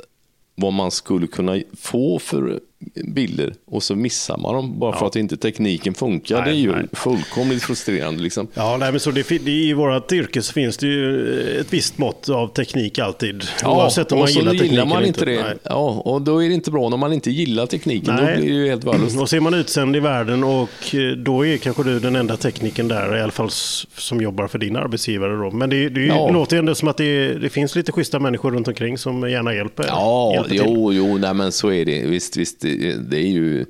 [0.56, 2.60] vad man skulle kunna få för
[3.08, 6.36] bilder och så missar man dem bara för att inte tekniken funkar.
[6.42, 6.86] Nej, det är ju nej.
[6.92, 8.24] fullkomligt frustrerande.
[8.24, 8.48] Liksom.
[8.54, 12.30] Ja, nej, men så det, I vårt yrke så finns det ju ett visst mått
[12.30, 13.44] av teknik alltid.
[13.66, 15.44] Oavsett om man så gillar tekniken gillar man inte det.
[15.44, 15.54] Nej.
[15.64, 18.16] Ja, och då är det inte bra när man inte gillar tekniken.
[18.16, 18.36] Nej.
[18.36, 19.18] Då blir det ju helt värdelöst.
[19.22, 22.38] Och så är man utsänd i världen och eh, då är kanske du den enda
[22.38, 23.50] tekniken där, i alla fall
[23.98, 25.36] som jobbar för din arbetsgivare.
[25.36, 25.52] Då.
[25.52, 26.30] Men det, det Ja.
[26.32, 29.54] låter ju ändå som att det, det finns lite schyssta människor runt omkring som gärna
[29.54, 29.86] hjälper.
[29.88, 30.62] Ja, hjälper till.
[30.66, 32.06] jo, jo, nej, men så är det.
[32.08, 32.66] Visst, visst,
[33.10, 33.66] det, är ju,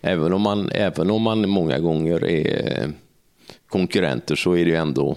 [0.00, 2.92] även om, man, även om man många gånger är
[3.68, 5.16] konkurrenter så är det ju ändå,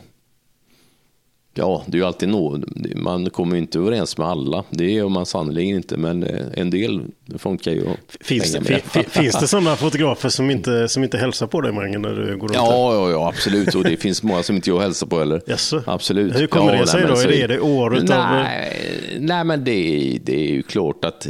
[1.54, 2.64] ja, det är ju alltid något,
[2.96, 6.70] man kommer ju inte överens med alla, det gör man sannerligen inte, men eh, en
[6.70, 7.02] del
[7.38, 7.84] funkar ju
[8.22, 12.10] Finns, det, finns det sådana fotografer som inte, som inte hälsar på dig, Mange, när
[12.10, 12.56] du går runt?
[12.56, 13.76] Ja, ja, ja, absolut.
[13.76, 15.42] Och det finns många som inte jag hälsar på heller.
[15.46, 15.84] Jaså?
[15.86, 16.40] Absolut.
[16.40, 17.16] Hur kommer ja, det sig nej, då?
[17.16, 18.26] så Är det, är det året av...
[18.34, 21.28] nej, nej, men det, det är ju klart att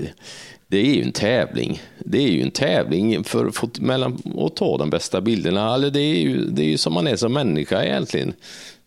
[0.72, 1.82] det är ju en tävling.
[2.00, 5.74] Det är ju en tävling för, för, mellan att ta de bästa bilderna.
[5.74, 8.34] Eller det, är ju, det är ju som man är som människa egentligen.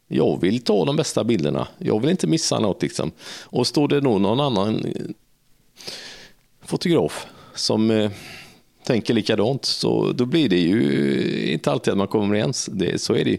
[0.09, 1.69] Jag vill ta de bästa bilderna.
[1.79, 2.83] Jag vill inte missa något.
[2.83, 3.11] Liksom.
[3.43, 4.93] Och står det nog någon annan eh,
[6.65, 8.11] fotograf som eh,
[8.85, 12.69] tänker likadant så då blir det ju inte alltid att man kommer överens.
[12.73, 13.39] Det, så är det ju.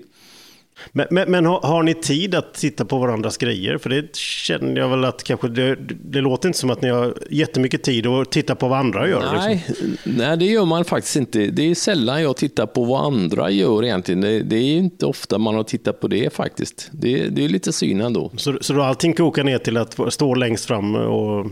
[0.91, 3.77] Men, men, men har, har ni tid att titta på varandras grejer?
[3.77, 7.17] För det känner jag väl att kanske det, det låter inte som att ni har
[7.29, 9.19] jättemycket tid att titta på vad andra gör.
[9.21, 9.37] Liksom.
[9.39, 9.65] Nej,
[10.03, 11.39] nej, det gör man faktiskt inte.
[11.45, 14.21] Det är sällan jag tittar på vad andra gör egentligen.
[14.21, 16.89] Det, det är inte ofta man har tittat på det faktiskt.
[16.91, 18.31] Det, det är lite synd ändå.
[18.37, 21.47] Så, så då allting kokar ner till att stå längst fram och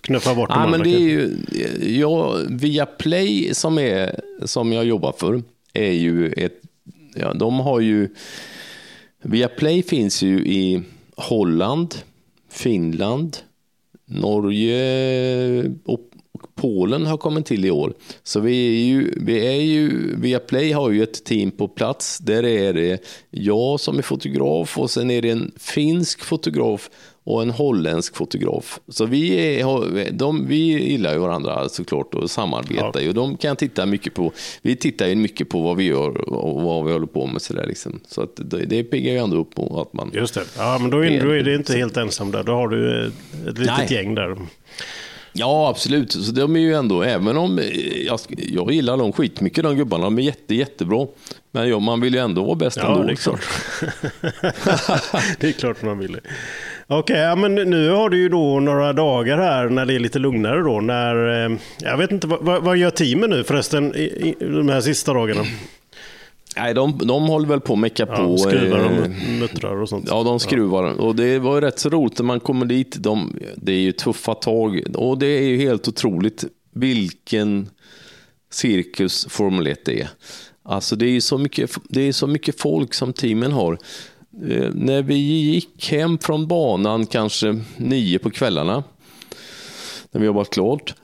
[0.00, 0.84] knuffa bort de Ja, men andra?
[0.84, 1.30] det är ju,
[2.00, 5.42] ja, via Play som, är, som jag jobbar för
[5.72, 6.60] är ju ett,
[7.20, 8.08] ja, de har ju,
[9.22, 10.82] Viaplay finns ju i
[11.16, 11.94] Holland,
[12.48, 13.36] Finland,
[14.04, 16.07] Norge och
[16.60, 17.92] Polen har kommit till i år.
[18.22, 22.18] Så vi är ju, vi är ju, Viaplay har ju ett team på plats.
[22.18, 26.90] Där är det jag som är fotograf och sen är det en finsk fotograf
[27.24, 28.80] och en holländsk fotograf.
[28.88, 33.12] Så vi, är, de, vi gillar ju varandra såklart och samarbetar ju.
[33.12, 36.84] De kan titta mycket på, vi tittar ju mycket på vad vi gör och vad
[36.84, 37.42] vi håller på med.
[37.42, 38.00] Så, där liksom.
[38.08, 40.10] så att det, det piggar ju ändå upp på att man...
[40.14, 40.44] Just det.
[40.56, 42.42] Ja, men då är, då är det inte helt ensam där.
[42.42, 43.14] Då har du ett,
[43.48, 43.86] ett litet Nej.
[43.90, 44.36] gäng där.
[45.38, 46.12] Ja, absolut.
[46.12, 47.64] Så de är ju ändå, även om eh,
[48.06, 51.06] jag, jag gillar dem skitmycket, de gubbarna, de är jätte, jättebra.
[51.52, 53.02] Men ja, man vill ju ändå vara bäst Ja, ändå.
[53.04, 53.40] det är klart.
[55.40, 56.16] det är klart man vill.
[56.86, 60.18] Okej, ja, men nu har du ju då några dagar här när det är lite
[60.18, 60.80] lugnare då.
[60.80, 63.94] När, eh, jag vet inte, vad, vad- gör teamen nu förresten
[64.40, 65.44] de här sista dagarna?
[66.58, 68.38] Nej, de, de håller väl på att mecka Ja, på.
[68.38, 70.04] skruvar eh, och muttrar och sånt.
[70.08, 70.84] Ja, de skruvar.
[71.00, 72.96] Och det var ju rätt så roligt när man kommer dit.
[72.98, 74.82] De, det är ju tuffa tag.
[74.94, 76.44] Och det är ju helt otroligt
[76.74, 77.68] vilken
[78.50, 80.08] cirkus Formel 1 är.
[80.62, 83.72] Alltså det är så mycket, det är så mycket folk som teamen har.
[84.50, 88.84] Eh, när vi gick hem från banan kanske nio på kvällarna,
[90.10, 90.94] när vi jobbat klart,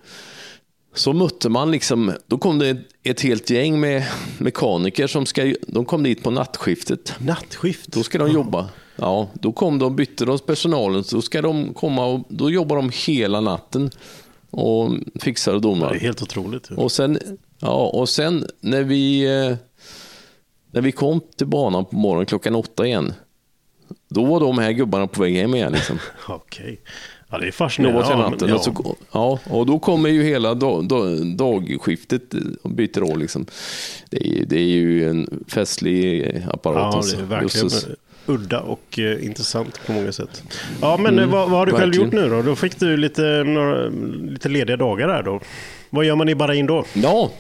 [0.94, 4.06] så mötte man liksom, då kom det ett, helt gäng med
[4.38, 7.14] mekaniker som ska, de kom dit på nattskiftet.
[7.18, 7.92] Nattskift.
[7.92, 8.68] Då ska de jobba.
[8.96, 12.90] Ja, då kom de, bytte de personalen, så ska de komma och då jobbar de
[13.06, 13.90] hela natten
[14.50, 15.94] och fixar och Det är donar.
[15.94, 16.70] helt otroligt.
[16.70, 17.18] Och sen,
[17.60, 19.56] ja, och sen när vi, eh,
[20.70, 23.12] när vi kom till banan på morgonen klockan åtta igen,
[24.08, 25.72] Då var de här gubbarna på väg hem igen.
[25.72, 25.98] Liksom.
[26.28, 26.80] Okej.
[27.34, 28.06] Ja, det är fascinerande.
[28.10, 28.46] Ja, natten.
[28.48, 32.22] men- Och, så, ja, och då kommer ju hela dag, dag, dagskiftet
[32.62, 33.18] och byter roll.
[33.18, 33.46] Liksom.
[34.10, 36.78] Det, är, ju- det är ju en festlig apparat.
[36.92, 37.16] Ja, alltså.
[37.16, 37.86] det är verkligen Jösses.
[38.26, 40.42] udda och eh, intressant på många sätt.
[40.80, 42.24] Ja, men eh, vad, vad har du själv Mm, verkligen.
[42.24, 42.50] gjort nu då?
[42.50, 43.88] Då fick du lite, några,
[44.30, 45.40] lite lediga dagar där då.
[45.90, 46.84] Vad gör man i Bahrain då?
[46.92, 47.30] Ja.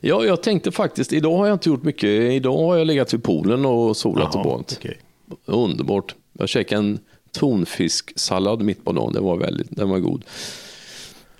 [0.00, 2.10] ja, jag tänkte faktiskt, idag har jag inte gjort mycket.
[2.10, 4.76] Idag har jag legat vid poolen och solat och Jaha, badat.
[4.80, 4.98] okej.
[5.46, 6.14] Underbart.
[6.38, 6.98] Jag käkade en
[7.32, 9.12] tonfisksallad mitt på dagen.
[9.12, 10.24] Det var väldigt, den var god.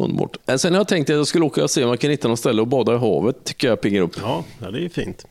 [0.01, 0.37] Underbart.
[0.57, 2.39] Sen har jag tänkt att jag skulle åka och se om jag kan hitta något
[2.39, 3.45] ställe och bada i havet.
[3.45, 4.17] tycker jag piggar upp.
[4.23, 5.25] Ja, ja, det är fint.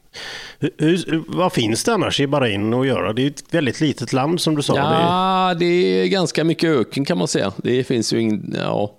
[0.60, 3.14] Hur, hur, vad finns det annars i Bahrain att göra?
[3.14, 4.74] Det är ett väldigt litet land som du sa.
[4.74, 7.54] Det är, Ja, det är ganska mycket öken kan man säga.
[7.58, 8.94] Det finns ju ingen, ja.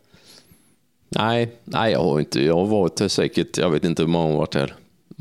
[1.08, 4.24] Nej, nej jag har inte, jag har varit här säkert, jag vet inte hur många
[4.24, 4.74] gånger jag har varit här.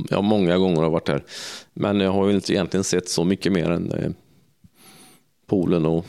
[0.10, 1.23] Ja, många gånger har jag varit här.
[1.73, 4.12] Men jag har ju inte egentligen sett så mycket mer än eh,
[5.47, 6.06] poolen och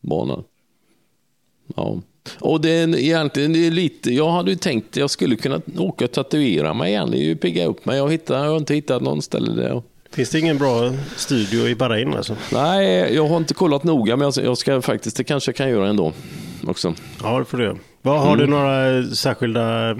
[0.00, 0.44] banan.
[1.76, 2.00] Ja.
[2.40, 6.04] Och det är egentligen det är lite, jag hade ju tänkt jag skulle kunna åka
[6.04, 7.96] och tatuera mig igen, det är ju pigga upp mig.
[7.96, 9.82] Jag, hittar, jag har inte hittat någon ställe där jag
[10.12, 12.36] Finns det ingen bra studio i Bahrain alltså?
[12.52, 15.88] Nej, jag har inte kollat noga, men jag- ska faktiskt, det kanske jag kan göra
[15.88, 16.12] ändå.
[16.66, 16.94] Också.
[17.22, 17.76] Ja, det får du göra.
[18.02, 18.38] Har Mm.
[18.38, 19.96] du några särskilda eh,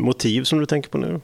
[0.00, 1.20] motiv som du tänker på nu?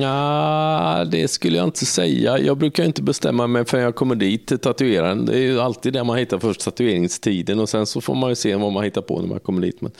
[0.00, 2.38] Ja, det skulle jag inte säga.
[2.38, 5.26] Jag brukar inte bestämma mig förrän jag kommer dit till tatueraren.
[5.26, 8.34] Det är ju alltid där man hittar först tatueringstiden och sen så får man ju
[8.34, 9.80] se vad man hittar på när man kommer dit.
[9.80, 9.92] Men,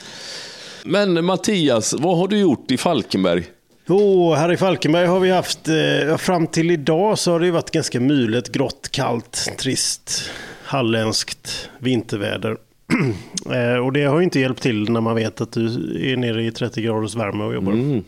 [1.13, 3.43] men Mattias, vad har du gjort i Falkenberg?
[3.87, 7.71] Jo, här i Falkenberg har vi haft, eh, fram till idag så har det varit
[7.71, 10.31] ganska mulet, grått, kallt, trist,
[10.63, 12.57] halländskt vinterväder.
[13.51, 15.65] eh, och det har ju inte hjälpt till när man vet att du
[16.11, 17.71] är nere i 30 graders värme och jobbar.
[17.71, 18.03] Mm.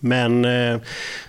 [0.00, 0.78] Men eh,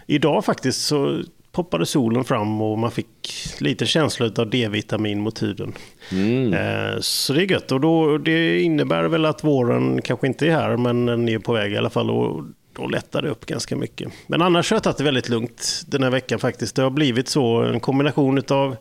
[0.08, 5.74] idag faktiskt så poppade solen fram och man fick lite känsla av D-vitamin mot huden.
[6.12, 6.54] Mm.
[6.54, 10.52] Eh, så det är gött och då, det innebär väl att våren kanske inte är
[10.52, 12.10] här men den är på väg i alla fall.
[12.10, 12.44] Och
[12.76, 14.12] då lättar det upp ganska mycket.
[14.28, 16.76] Men annars har jag tagit det väldigt lugnt den här veckan faktiskt.
[16.76, 18.76] Det har blivit så en kombination av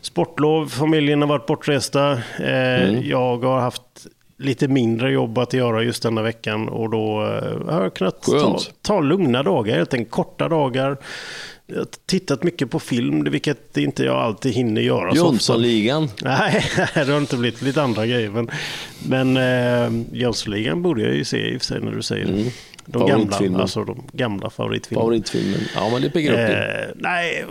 [0.00, 2.12] sportlov, familjen har varit bortresta.
[2.38, 7.72] Eh, Jag har haft lite mindre jobb att göra just denna veckan och då eh,
[7.74, 10.96] har jag kunnat ta, ta lugna dagar, helt enkelt korta dagar.
[11.66, 15.14] Jag har tittat mycket på film, vilket inte jag alltid hinner göra.
[15.14, 16.08] Jönssonligan.
[16.22, 18.30] Nej, det har inte blivit lite andra grejer.
[18.30, 18.50] Men,
[19.08, 22.52] men eh, Jönssonligan borde jag ju se i och för sig när du säger det.
[22.86, 25.02] De gamla, alltså de gamla favoritfilmerna.
[25.02, 25.60] Favoritfilmen.
[25.74, 26.84] Ja, men det upp det.
[26.84, 27.44] Eh, nej,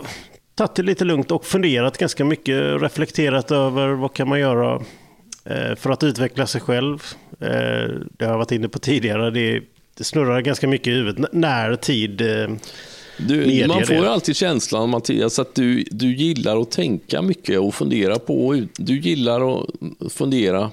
[0.54, 2.82] tagit det lite lugnt och funderat ganska mycket.
[2.82, 4.82] Reflekterat över vad kan man göra
[5.76, 7.02] för att utveckla sig själv.
[7.40, 7.48] Eh,
[8.18, 9.30] det har jag varit inne på tidigare.
[9.30, 9.62] Det,
[9.96, 11.32] det snurrar ganska mycket i huvudet.
[11.32, 12.20] När tid...
[12.20, 12.48] Eh,
[13.18, 17.74] Du, man får ju alltid känslan Mattias att du, du gillar att tänka mycket och
[17.74, 18.66] fundera på.
[18.76, 19.66] Du gillar att
[20.12, 20.70] fundera.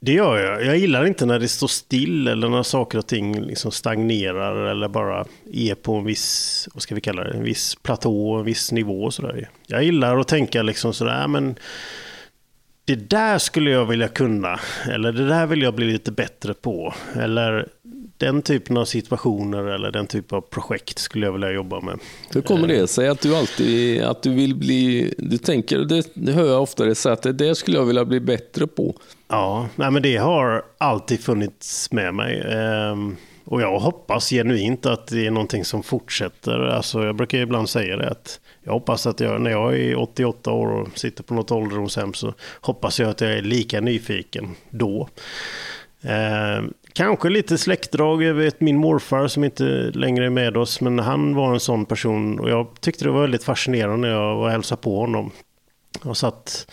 [0.00, 0.66] Det gör jag.
[0.66, 4.88] Jag gillar inte när det står still eller när saker och ting liksom stagnerar eller
[4.88, 8.72] bara är på en viss, vad ska vi kalla det, en viss platå, en viss
[8.72, 9.10] nivå.
[9.10, 9.48] Sådär.
[9.66, 11.54] Jag gillar att tänka liksom sådär, men
[12.94, 14.60] det där skulle jag vilja kunna.
[14.90, 16.94] Eller det där vill jag bli lite bättre på.
[17.16, 17.68] Eller
[18.16, 21.98] den typen av situationer eller den typen av projekt skulle jag vilja jobba med.
[22.30, 26.32] Hur kommer det sig att du alltid att du vill bli, du tänker, det, det
[26.32, 28.94] hör jag ofta dig säga att det där skulle jag vilja bli bättre på.
[29.28, 32.44] Ja, nej, men det har alltid funnits med mig.
[33.44, 36.58] Och jag hoppas genuint att det är någonting som fortsätter.
[36.58, 40.52] Alltså, jag brukar ibland säga det att jag hoppas att jag, när jag är 88
[40.52, 45.08] år och sitter på något ålderdomshem så hoppas jag att jag är lika nyfiken då.
[46.02, 48.22] Eh, kanske lite släktdrag.
[48.22, 51.86] Jag vet min morfar som inte längre är med oss, men han var en sån
[51.86, 55.30] person och jag tyckte det var väldigt fascinerande när jag var och hälsade på honom.
[56.04, 56.66] Jag satt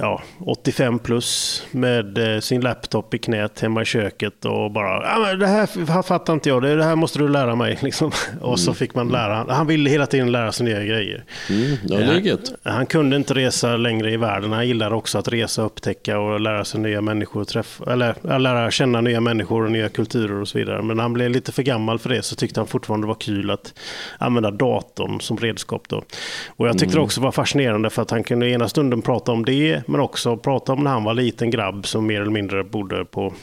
[0.00, 5.38] ja, 85 plus med eh, sin laptop i knät hemma i köket och bara men
[5.38, 7.78] det här fattar inte jag, det, här måste du lära mig.
[7.82, 8.10] Liksom.
[8.40, 11.24] Och så fick man lära, han ville hela tiden lära sig nya grejer.
[11.50, 12.52] Mm, det är gött.
[12.62, 14.52] Han kunde inte resa längre i världen.
[14.52, 17.44] Han gillade också att resa, upptäcka och lära sig nya människor.
[17.44, 20.82] Träffa, eller lära känna nya människor och nya kulturer och så vidare.
[20.82, 23.20] Men när han blev lite för gammal för det så tyckte han fortfarande det var
[23.20, 23.74] kul att
[24.18, 25.88] använda datorn som redskap.
[25.88, 26.02] Då.
[26.48, 29.44] Och jag tyckte det också var fascinerande för att han kunde ena stunden prata om
[29.44, 33.04] det men också prata om när han var liten grabb som mer eller mindre bodde
[33.04, 33.34] på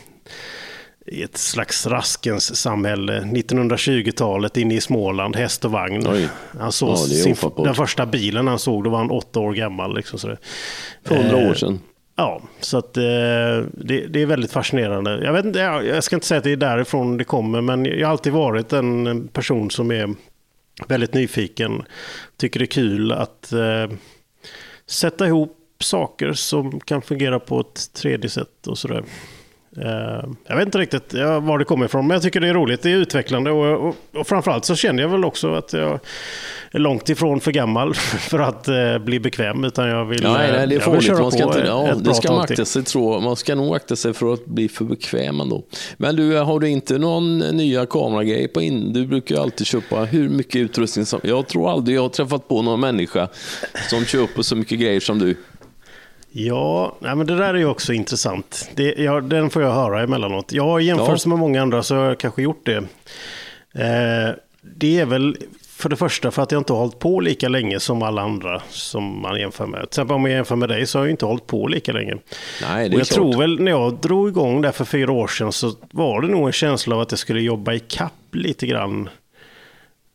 [1.07, 3.19] i ett slags raskens samhälle.
[3.19, 6.07] 1920-talet inne i Småland, häst och vagn.
[6.07, 6.29] Oj.
[6.59, 9.95] Han såg Ja, sin, den första bilen han såg, då var han åtta år gammal.
[9.95, 10.37] Liksom, så det.
[11.03, 11.79] För hundra Eh, år sedan.
[12.15, 13.03] Ja, så att, eh,
[13.71, 15.19] det, det är väldigt fascinerande.
[15.23, 17.85] Jag, vet inte, jag, jag ska inte säga att det är därifrån det kommer, men
[17.85, 20.15] jag har alltid varit en person som är
[20.87, 21.83] väldigt nyfiken.
[22.37, 23.97] Tycker det är kul att eh,
[24.87, 29.03] sätta ihop saker som kan fungera på ett 3D-sätt och sådär.
[29.77, 32.81] Eh, jag vet inte riktigt var det kommer ifrån, men jag tycker det är roligt.
[32.81, 35.99] Det är utvecklande och, och, och framförallt så känner jag väl också att jag
[36.71, 39.63] är långt ifrån för gammal för att eh, bli bekväm.
[39.63, 41.19] Utan jag vill, ja, nej, nej, det är farligt.
[41.19, 44.13] Man ska, inte, ja, det ska man akta sig, tror Man ska nog akta sig
[44.13, 45.63] för att bli för bekväm ändå.
[45.97, 48.93] Men du, har du inte någon nya kameragrej på in?
[48.93, 51.19] Du brukar ju alltid köpa hur mycket utrustning som...
[51.23, 53.27] Jag tror aldrig jag har träffat på någon människa
[53.89, 55.35] som köper så mycket grejer som du.
[56.37, 58.69] Ja, nej, men det där är ju också intressant.
[58.75, 60.51] Det, ja, den får jag höra emellanåt.
[60.51, 61.29] Jag har jämfört ja.
[61.29, 62.77] med många andra så har jag kanske gjort det.
[63.73, 65.37] Eh, det är väl
[65.69, 68.61] för det första för att jag inte har hållit på lika länge som alla andra
[68.69, 69.79] som man jämför med.
[69.79, 72.15] Till exempel om jag jämför med dig så har jag inte hållit på lika länge.
[72.61, 73.15] Nej, det är och jag klart.
[73.15, 76.47] tror väl när jag drog igång där för fyra år sedan så var det nog
[76.47, 79.09] en känsla av att jag skulle jobba i kapp lite grann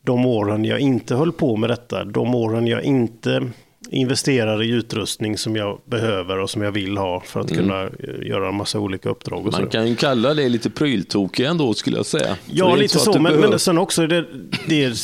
[0.04, 2.04] de åren jag inte höll på med detta.
[2.04, 3.50] De åren jag inte
[3.88, 7.62] investerar i utrustning som jag behöver och som jag vill ha för att mm.
[7.62, 9.52] kunna eh, göra en massa olika uppdrag.
[9.52, 12.36] Man kan ju kalla det lite pryltokig ändå skulle jag säga.
[12.46, 14.24] Ja, lite så, så men, men sen också det,
[14.66, 14.94] det,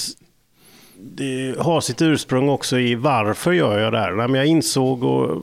[0.95, 4.13] det, har sitt ursprung också i varför gör jag det här.
[4.13, 5.43] Men jag insåg och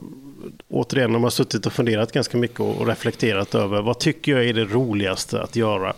[0.68, 4.52] återigen har man suttit och funderat ganska mycket och reflekterat över vad tycker jag är
[4.52, 5.92] det roligaste att göra?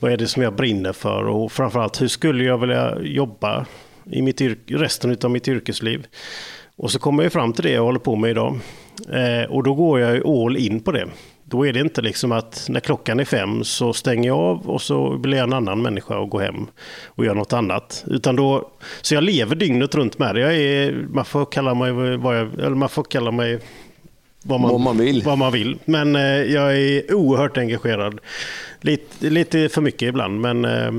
[0.00, 3.66] Vad är det som jag brinner för och framförallt hur skulle jag vilja jobba
[4.10, 6.06] i mitt resten av mitt yrkesliv?
[6.78, 8.58] Och så kommer jag fram till det jag håller på med idag.
[9.12, 11.08] Eh, och då går jag all in på det.
[11.44, 14.82] Då är det inte liksom att när klockan är fem så stänger jag av och
[14.82, 16.66] så blir jag en annan människa och går hem
[17.06, 18.04] och gör något annat.
[18.06, 18.70] Utan då,
[19.02, 20.40] så jag lever dygnet runt med det.
[20.40, 23.58] Jag är, man får kalla mig vad jag, eller man får kalla mig
[24.42, 25.22] vad man, vad man, vill.
[25.22, 25.78] Vad man vill.
[25.84, 28.20] Men eh, jag är oerhört engagerad.
[28.80, 30.64] Lite, lite för mycket ibland, men...
[30.64, 30.92] Eh,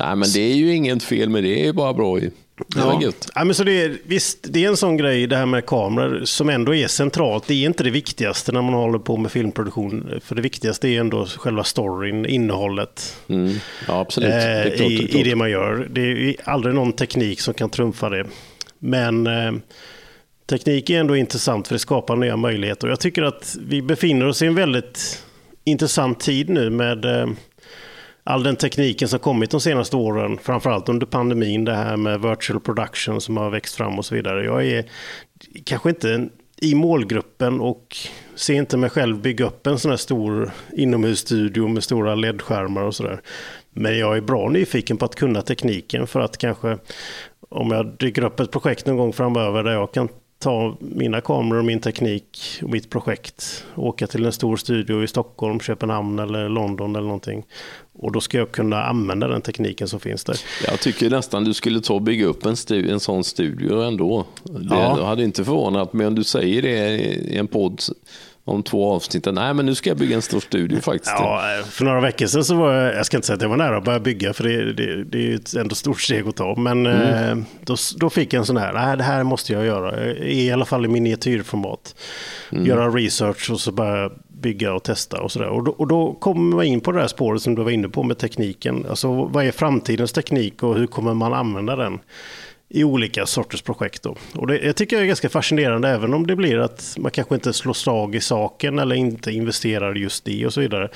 [0.00, 2.30] Nej, men det är ju inget fel med det, det är bara bra ju.
[2.68, 3.12] Det var ja.
[3.34, 6.24] Ja, men så det är, visst, det är en sån grej det här med kameror
[6.24, 7.46] som ändå är centralt.
[7.46, 10.20] Det är inte det viktigaste när man håller på med filmproduktion.
[10.24, 13.16] För det viktigaste är ändå själva storyn, innehållet.
[13.28, 13.54] Mm.
[13.88, 14.30] Ja, absolut.
[14.30, 14.84] Det är klart, det.
[14.84, 15.88] I, I det man gör.
[15.90, 18.26] Det är aldrig någon teknik som kan trumfa det.
[18.78, 19.52] Men eh,
[20.46, 22.88] teknik är ändå intressant för det skapar nya möjligheter.
[22.88, 25.22] Jag tycker att vi befinner oss i en väldigt
[25.64, 27.26] intressant tid nu med eh,
[28.26, 32.60] all den tekniken som kommit de senaste åren, framförallt under pandemin, det här med virtual
[32.60, 34.44] production som har växt fram och så vidare.
[34.44, 34.84] Jag är
[35.64, 36.28] kanske inte
[36.60, 37.96] i målgruppen och
[38.34, 42.94] ser inte mig själv bygga upp en sån här stor inomhusstudio med stora LED-skärmar och
[42.94, 43.20] sådär.
[43.70, 46.78] Men jag är bra nyfiken på att kunna tekniken för att kanske
[47.48, 50.08] om jag dyker upp ett projekt någon gång framöver där jag kan
[50.38, 55.06] ta mina kameror och min teknik och mitt projekt, åka till en stor studio i
[55.06, 57.44] Stockholm, Köpenhamn eller London eller någonting.
[57.98, 60.36] Och då ska jag kunna använda den tekniken som finns där.
[60.66, 64.26] Jag tycker nästan du skulle ta och bygga upp en, stu en sån studio ändå.
[64.44, 65.06] Det ja.
[65.06, 67.80] hade inte förvånat mig om du säger det i en podd
[68.46, 69.26] om två avsnitt.
[69.32, 71.14] Nej, men nu ska jag bygga en stor studio faktiskt.
[71.18, 73.56] Ja, för några veckor sedan så var jag, jag ska inte säga att jag var
[73.56, 76.36] nära att börja bygga, för det, det, det är ju ett ändå stort steg att
[76.36, 76.54] ta.
[76.54, 77.38] Men mm.
[77.38, 80.50] eh, då, då fick jag en sån här, nej det här måste jag göra, i
[80.52, 81.94] alla fall i miniatyrformat.
[82.52, 82.66] Mm.
[82.66, 85.48] Göra research och så börja bygga och testa och sådär.
[85.48, 88.02] Och och då kommer man in på det här spåret som du var inne på
[88.02, 88.86] med tekniken.
[88.88, 91.98] Alltså vad är framtidens teknik och hur kommer man använda den?
[92.68, 94.02] i olika sorters projekt.
[94.02, 94.16] Då.
[94.34, 97.34] Och det jag tycker jag är ganska fascinerande, även om det blir att man kanske
[97.34, 100.88] inte slår slag i saken eller inte investerar just i och så vidare.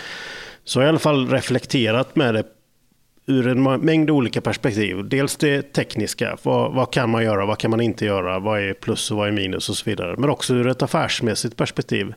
[0.64, 2.44] Så har i alla fall reflekterat med det
[3.26, 5.08] ur en mängd olika perspektiv.
[5.08, 8.74] Dels det tekniska, vad, vad, kan man göra, vad kan man inte göra, vad är
[8.74, 10.14] plus och vad är minus och så vidare.
[10.18, 12.14] Men också ur ett affärsmässigt perspektiv.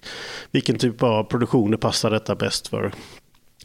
[0.52, 2.92] Vilken typ av produktioner passar detta bäst för?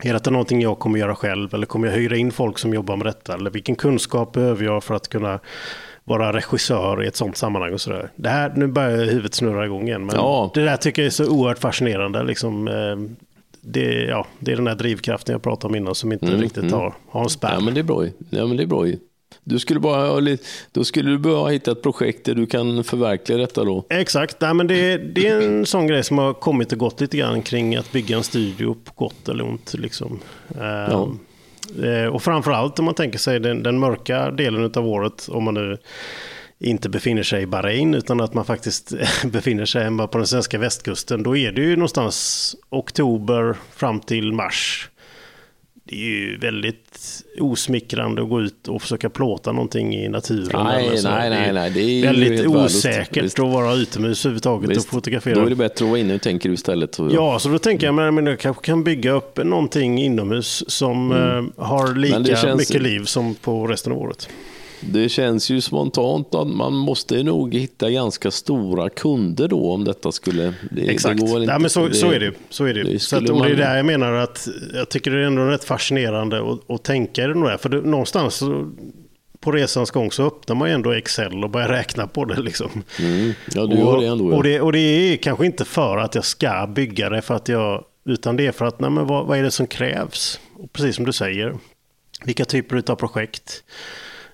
[0.02, 2.96] Är detta någonting jag kommer göra själv eller kommer jag hyra in folk som jobbar
[2.96, 3.34] med detta?
[3.34, 5.40] Eller vilken kunskap behöver jag för att kunna
[6.04, 8.10] vara regissör i ett sånt sammanhang och sådär.
[8.16, 10.50] Det här, nu börjar huvudet snurra igång igen, men ja.
[10.54, 12.22] det där tycker jag är så oerhört fascinerande.
[12.22, 12.74] Liksom, eh,
[13.68, 16.62] det, ja, det är den här drivkraften jag pratade om innan som inte mm, riktigt
[16.62, 16.74] mm.
[16.74, 17.52] har, har en spärr.
[17.52, 18.04] Ja, men det är bra.
[18.30, 18.86] Ja, men det är bra.
[19.44, 20.36] Du skulle bara,
[20.72, 23.84] då skulle du behöva hitta ett projekt där du kan förverkliga detta då?
[23.90, 27.16] Exakt, Nej, men det, det är en sån grej som har kommit och gått lite
[27.16, 29.74] grann kring att bygga en studio på gott eller ont.
[29.74, 30.18] Liksom.
[30.58, 31.14] Ja.
[31.78, 35.54] Uh, och framförallt om man tänker sig den, den mörka delen av året, om man
[35.54, 35.78] nu
[36.60, 38.92] inte befinner sig i Bahrain utan att man faktiskt
[39.24, 41.22] befinner sig hemma på den svenska västkusten.
[41.22, 44.90] Då är det ju någonstans oktober fram till mars
[45.88, 50.64] det är ju väldigt osmickrande att gå ut och försöka plåta någonting i naturen.
[50.64, 51.70] Nej, nej, nej, nej.
[51.70, 54.86] Det är väldigt osäkert att vara utomhus överhuvudtaget Visst.
[54.86, 55.34] och fotografera.
[55.34, 56.98] Då är det bättre att vara inne, tänker du istället.
[57.10, 61.44] Ja, så då tänker jag, men jag kanske kan bygga upp någonting inomhus som mm.
[61.44, 62.58] uh, har lika känns...
[62.58, 64.28] mycket liv som på resten av året.
[64.80, 70.12] Det känns ju spontant att man måste nog hitta ganska stora kunder då om detta
[70.12, 70.54] skulle...
[70.70, 72.32] Det, Exakt, det inte- men så, så är det.
[72.50, 72.82] Så är det.
[72.82, 75.44] det så att, och det är där jag menar att jag tycker det är ändå
[75.44, 77.56] rätt fascinerande att, att tänka i det där.
[77.56, 78.42] För det, någonstans
[79.40, 82.40] på resans gång så öppnar man ju ändå Excel och börjar räkna på det.
[82.40, 82.82] Liksom.
[82.98, 83.32] Mm.
[83.54, 84.32] Ja, du gör det ändå.
[84.32, 84.36] Ja.
[84.36, 87.48] och, det, och det är kanske inte för att jag ska bygga det, för att
[87.48, 90.40] jag, utan det är för att nej, men vad, vad är det som krävs?
[90.54, 91.54] Och precis som du säger,
[92.24, 93.64] vilka typer av projekt?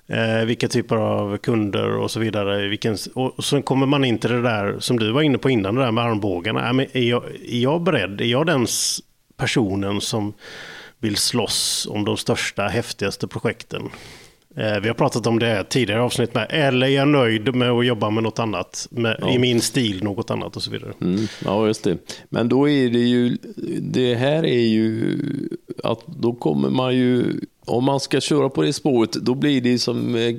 [0.06, 2.68] Eh, vilka typer av kunder och så vidare.
[2.68, 5.74] Vilken, och så kommer man in till det där som du var inne på innan,
[5.74, 6.68] det där med armbågarna.
[6.68, 8.20] Är, men är, jag, är jag beredd?
[8.20, 8.66] Är jag den
[9.36, 10.32] personen som
[10.98, 13.82] vill slåss om de största, häftigaste projekten?
[14.56, 16.46] Eh, vi har pratat om det tidigare avsnitt med.
[16.50, 18.88] Eller är jag nöjd med att jobba med något annat?
[18.90, 20.92] Med, I min stil, något annat och så vidare.
[21.00, 21.98] Mm, ja, just det.
[22.28, 23.36] Men då är det ju,
[23.80, 25.18] det här är ju
[25.84, 29.78] att då kommer man ju, om man ska köra på det spåret, då blir det
[29.78, 30.34] som eh,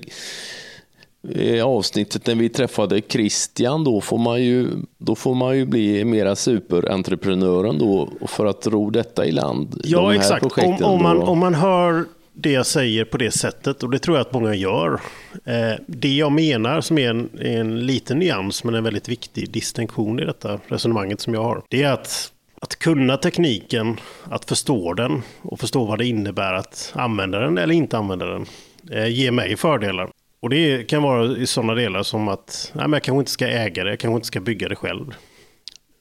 [1.35, 4.67] eh, avsnittet när vi träffade Christian, då får man ju,
[4.97, 9.81] då får man ju bli mera superentreprenören då för att ro detta i land.
[9.83, 10.57] Ja, De exakt.
[10.57, 12.05] Om, om, man, om man hör
[12.37, 15.01] det jag säger på det sättet, och det tror jag att många gör.
[15.45, 20.19] Eh, det jag menar, som är en, en liten nyans, men en väldigt viktig distinktion
[20.19, 22.31] i detta resonemanget som jag har, det är att,
[22.65, 27.73] att kunna tekniken, att förstå den och förstå vad det innebär att använda den eller
[27.73, 28.45] inte använda den,
[28.91, 30.09] eh, ger mig fördelar.
[30.39, 33.47] Och det kan vara i sådana delar som att nej, men jag kanske inte ska
[33.47, 35.13] äga det, jag kanske inte ska bygga det själv.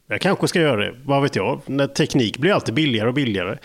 [0.09, 1.61] Jag kanske ska göra det, vad vet jag.
[1.67, 3.59] När teknik blir alltid billigare och billigare.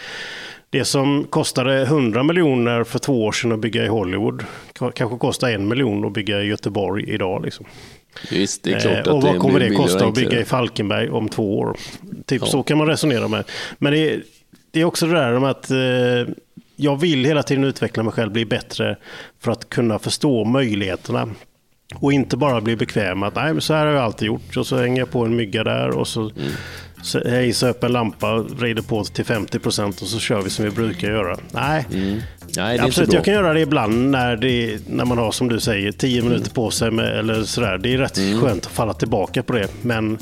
[0.69, 4.43] Det som kostade 100 miljoner för två år sedan att bygga i Hollywood
[4.93, 7.45] kanske kostar en miljon att bygga i Göteborg idag.
[7.45, 7.65] Liksom.
[8.81, 11.77] Klart Eh, och vad kommer det kosta att bygga i Falkenberg om två år?
[12.25, 12.47] Typ Ja.
[12.47, 13.43] så kan man resonera med.
[13.77, 14.23] Men det är,
[14.71, 16.33] det är också det där med att eh,
[16.75, 18.97] jag vill hela tiden utveckla mig själv, bli bättre
[19.39, 21.29] för att kunna förstå möjligheterna.
[21.95, 24.57] Och inte bara bli bekväm att nej, men så här har jag alltid gjort.
[24.57, 26.33] Och så hänger jag på en mygga där och så Mm.
[27.25, 30.71] Hejsar upp en lampa, vrider på till 50 procent och så kör vi som vi
[30.71, 31.37] brukar göra.
[31.51, 32.21] Nej, Mm.
[32.57, 35.49] Nej, det är Absolut, jag kan göra det ibland när, det, när man har, som
[35.49, 36.91] du säger, 10 minuter på sig.
[36.91, 37.77] Med, eller sådär.
[37.77, 38.41] Det är rätt Mm.
[38.41, 39.67] skönt att falla tillbaka på det.
[39.81, 40.17] Men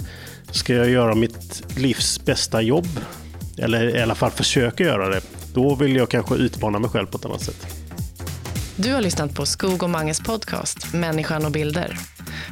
[0.52, 2.88] ska jag göra mitt livs bästa jobb,
[3.58, 5.22] eller i alla fall försöka göra det,
[5.54, 7.66] då vill jag kanske utmana mig själv på ett annat sätt.
[8.76, 11.98] Du har lyssnat på Skog och Manges podcast Människan och bilder.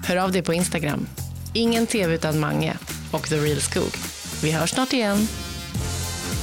[0.06, 1.08] Hör av dig på Instagram.
[1.54, 2.74] Ingen tv utan Mange
[3.12, 4.15] och The Real Skog.
[4.46, 5.28] Vi hörs snart igen.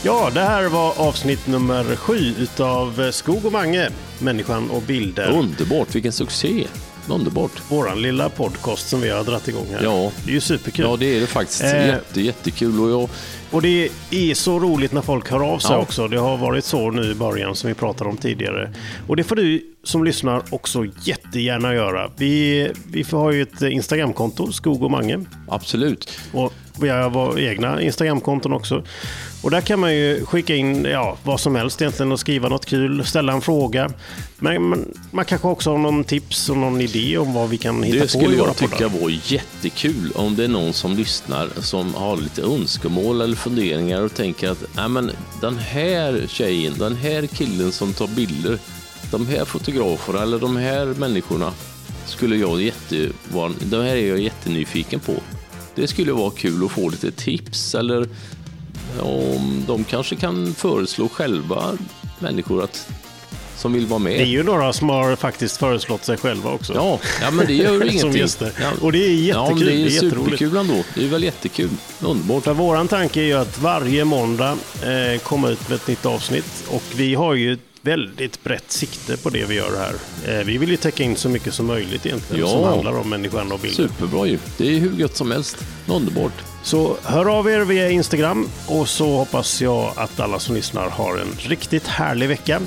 [0.05, 3.88] Ja, det här var avsnitt nummer sju utav Skog och Mange,
[4.18, 5.30] Människan och bilder.
[5.30, 6.66] Underbart, vilken succé.
[7.09, 7.50] Underbart.
[7.68, 9.82] Våran lilla podcast som vi har dragit igång här.
[9.84, 10.11] Ja.
[10.24, 10.84] Det är ju superkul.
[10.84, 11.62] Ja, det är det faktiskt.
[11.62, 11.86] Eh.
[11.86, 12.80] Jätte, jättekul.
[12.80, 13.09] Och jag,
[13.50, 15.78] Och det är så roligt när folk hör av sig Ja.
[15.78, 16.09] också.
[16.09, 18.72] Det har varit så nu i början som vi pratade om tidigare.
[19.07, 22.11] Och det får du som lyssnar också jättegärna göra.
[22.16, 25.24] Vi, vi har ju ett Instagramkonto, Skog och Mange.
[25.49, 26.11] absolut.
[26.33, 28.85] Och vi har våra egna Instagramkonton också.
[29.43, 32.66] Och där kan man ju skicka in ja, vad som helst egentligen och skriva något
[32.66, 33.91] kul, ställa en fråga.
[34.39, 37.83] Men man, man kanske också har någon tips och någon idé om vad vi kan
[37.83, 39.03] hitta Det på skulle i våra jag tycka poddar.
[39.03, 44.14] var jättekul om det är någon som lyssnar som har lite önskemål eller funderingar och
[44.14, 45.11] tänker att Nej, men
[45.41, 48.59] den här tjejen, den här killen som tar bilder,
[49.12, 51.52] de här fotograferna eller de här människorna
[52.06, 53.08] skulle jag jätte,
[53.60, 55.14] de här är jag jättenyfiken på.
[55.74, 58.08] Det skulle vara kul att få lite tips eller
[59.00, 61.78] om de kanske kan föreslå själva
[62.18, 62.88] människor att,
[63.56, 64.12] som vill vara med.
[64.12, 66.74] Det är ju några som har faktiskt föreslått sig själva också.
[66.74, 68.12] Ja, ja men det gör Som ingenting.
[68.20, 68.52] gäster.
[68.60, 68.70] Ja.
[68.80, 69.60] Och det är jättekul.
[69.60, 70.84] Ja, det är, det är superkul ändå.
[70.94, 71.70] Det är väl jättekul.
[72.00, 72.46] Underbart.
[72.46, 76.64] Våran tanke är ju att varje måndag eh, komma ut med ett nytt avsnitt.
[76.68, 79.95] Och vi har ju väldigt brett sikte på det vi gör här.
[80.39, 82.47] Eh, vi vill ju täcka in så mycket som möjligt egentligen.
[82.47, 82.53] Ja.
[82.53, 83.89] Som handlar om människan och bilden.
[83.89, 84.39] Superbra ju.
[84.57, 85.57] Det är hur gött som helst.
[85.89, 86.33] Underbart.
[86.62, 88.49] Så hör av er via Instagram.
[88.66, 92.61] Och så hoppas jag att alla som lyssnar har en riktigt härlig vecka.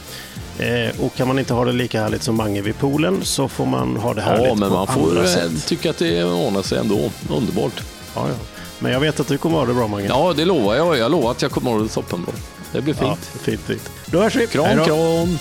[0.59, 3.65] Eh, och kan man inte ha det lika härligt som Mange vid poolen så får
[3.65, 5.67] man ha det härligt Ja, men på man får eh, sätt.
[5.67, 7.11] tycka att det ordnar sig ändå.
[7.29, 7.83] Underbart.
[8.15, 8.35] Ja, ja.
[8.79, 10.07] Men jag vet att du kommer ha det bra Mange.
[10.07, 10.97] Ja, det lovar jag.
[10.97, 12.33] Jag lovar att jag kommer att ha det toppenbra.
[12.75, 13.41] Det blir Ja, fint.
[13.43, 13.89] fint, fint.
[14.05, 14.47] Då hörs vi.
[14.47, 15.37] Kram, kram.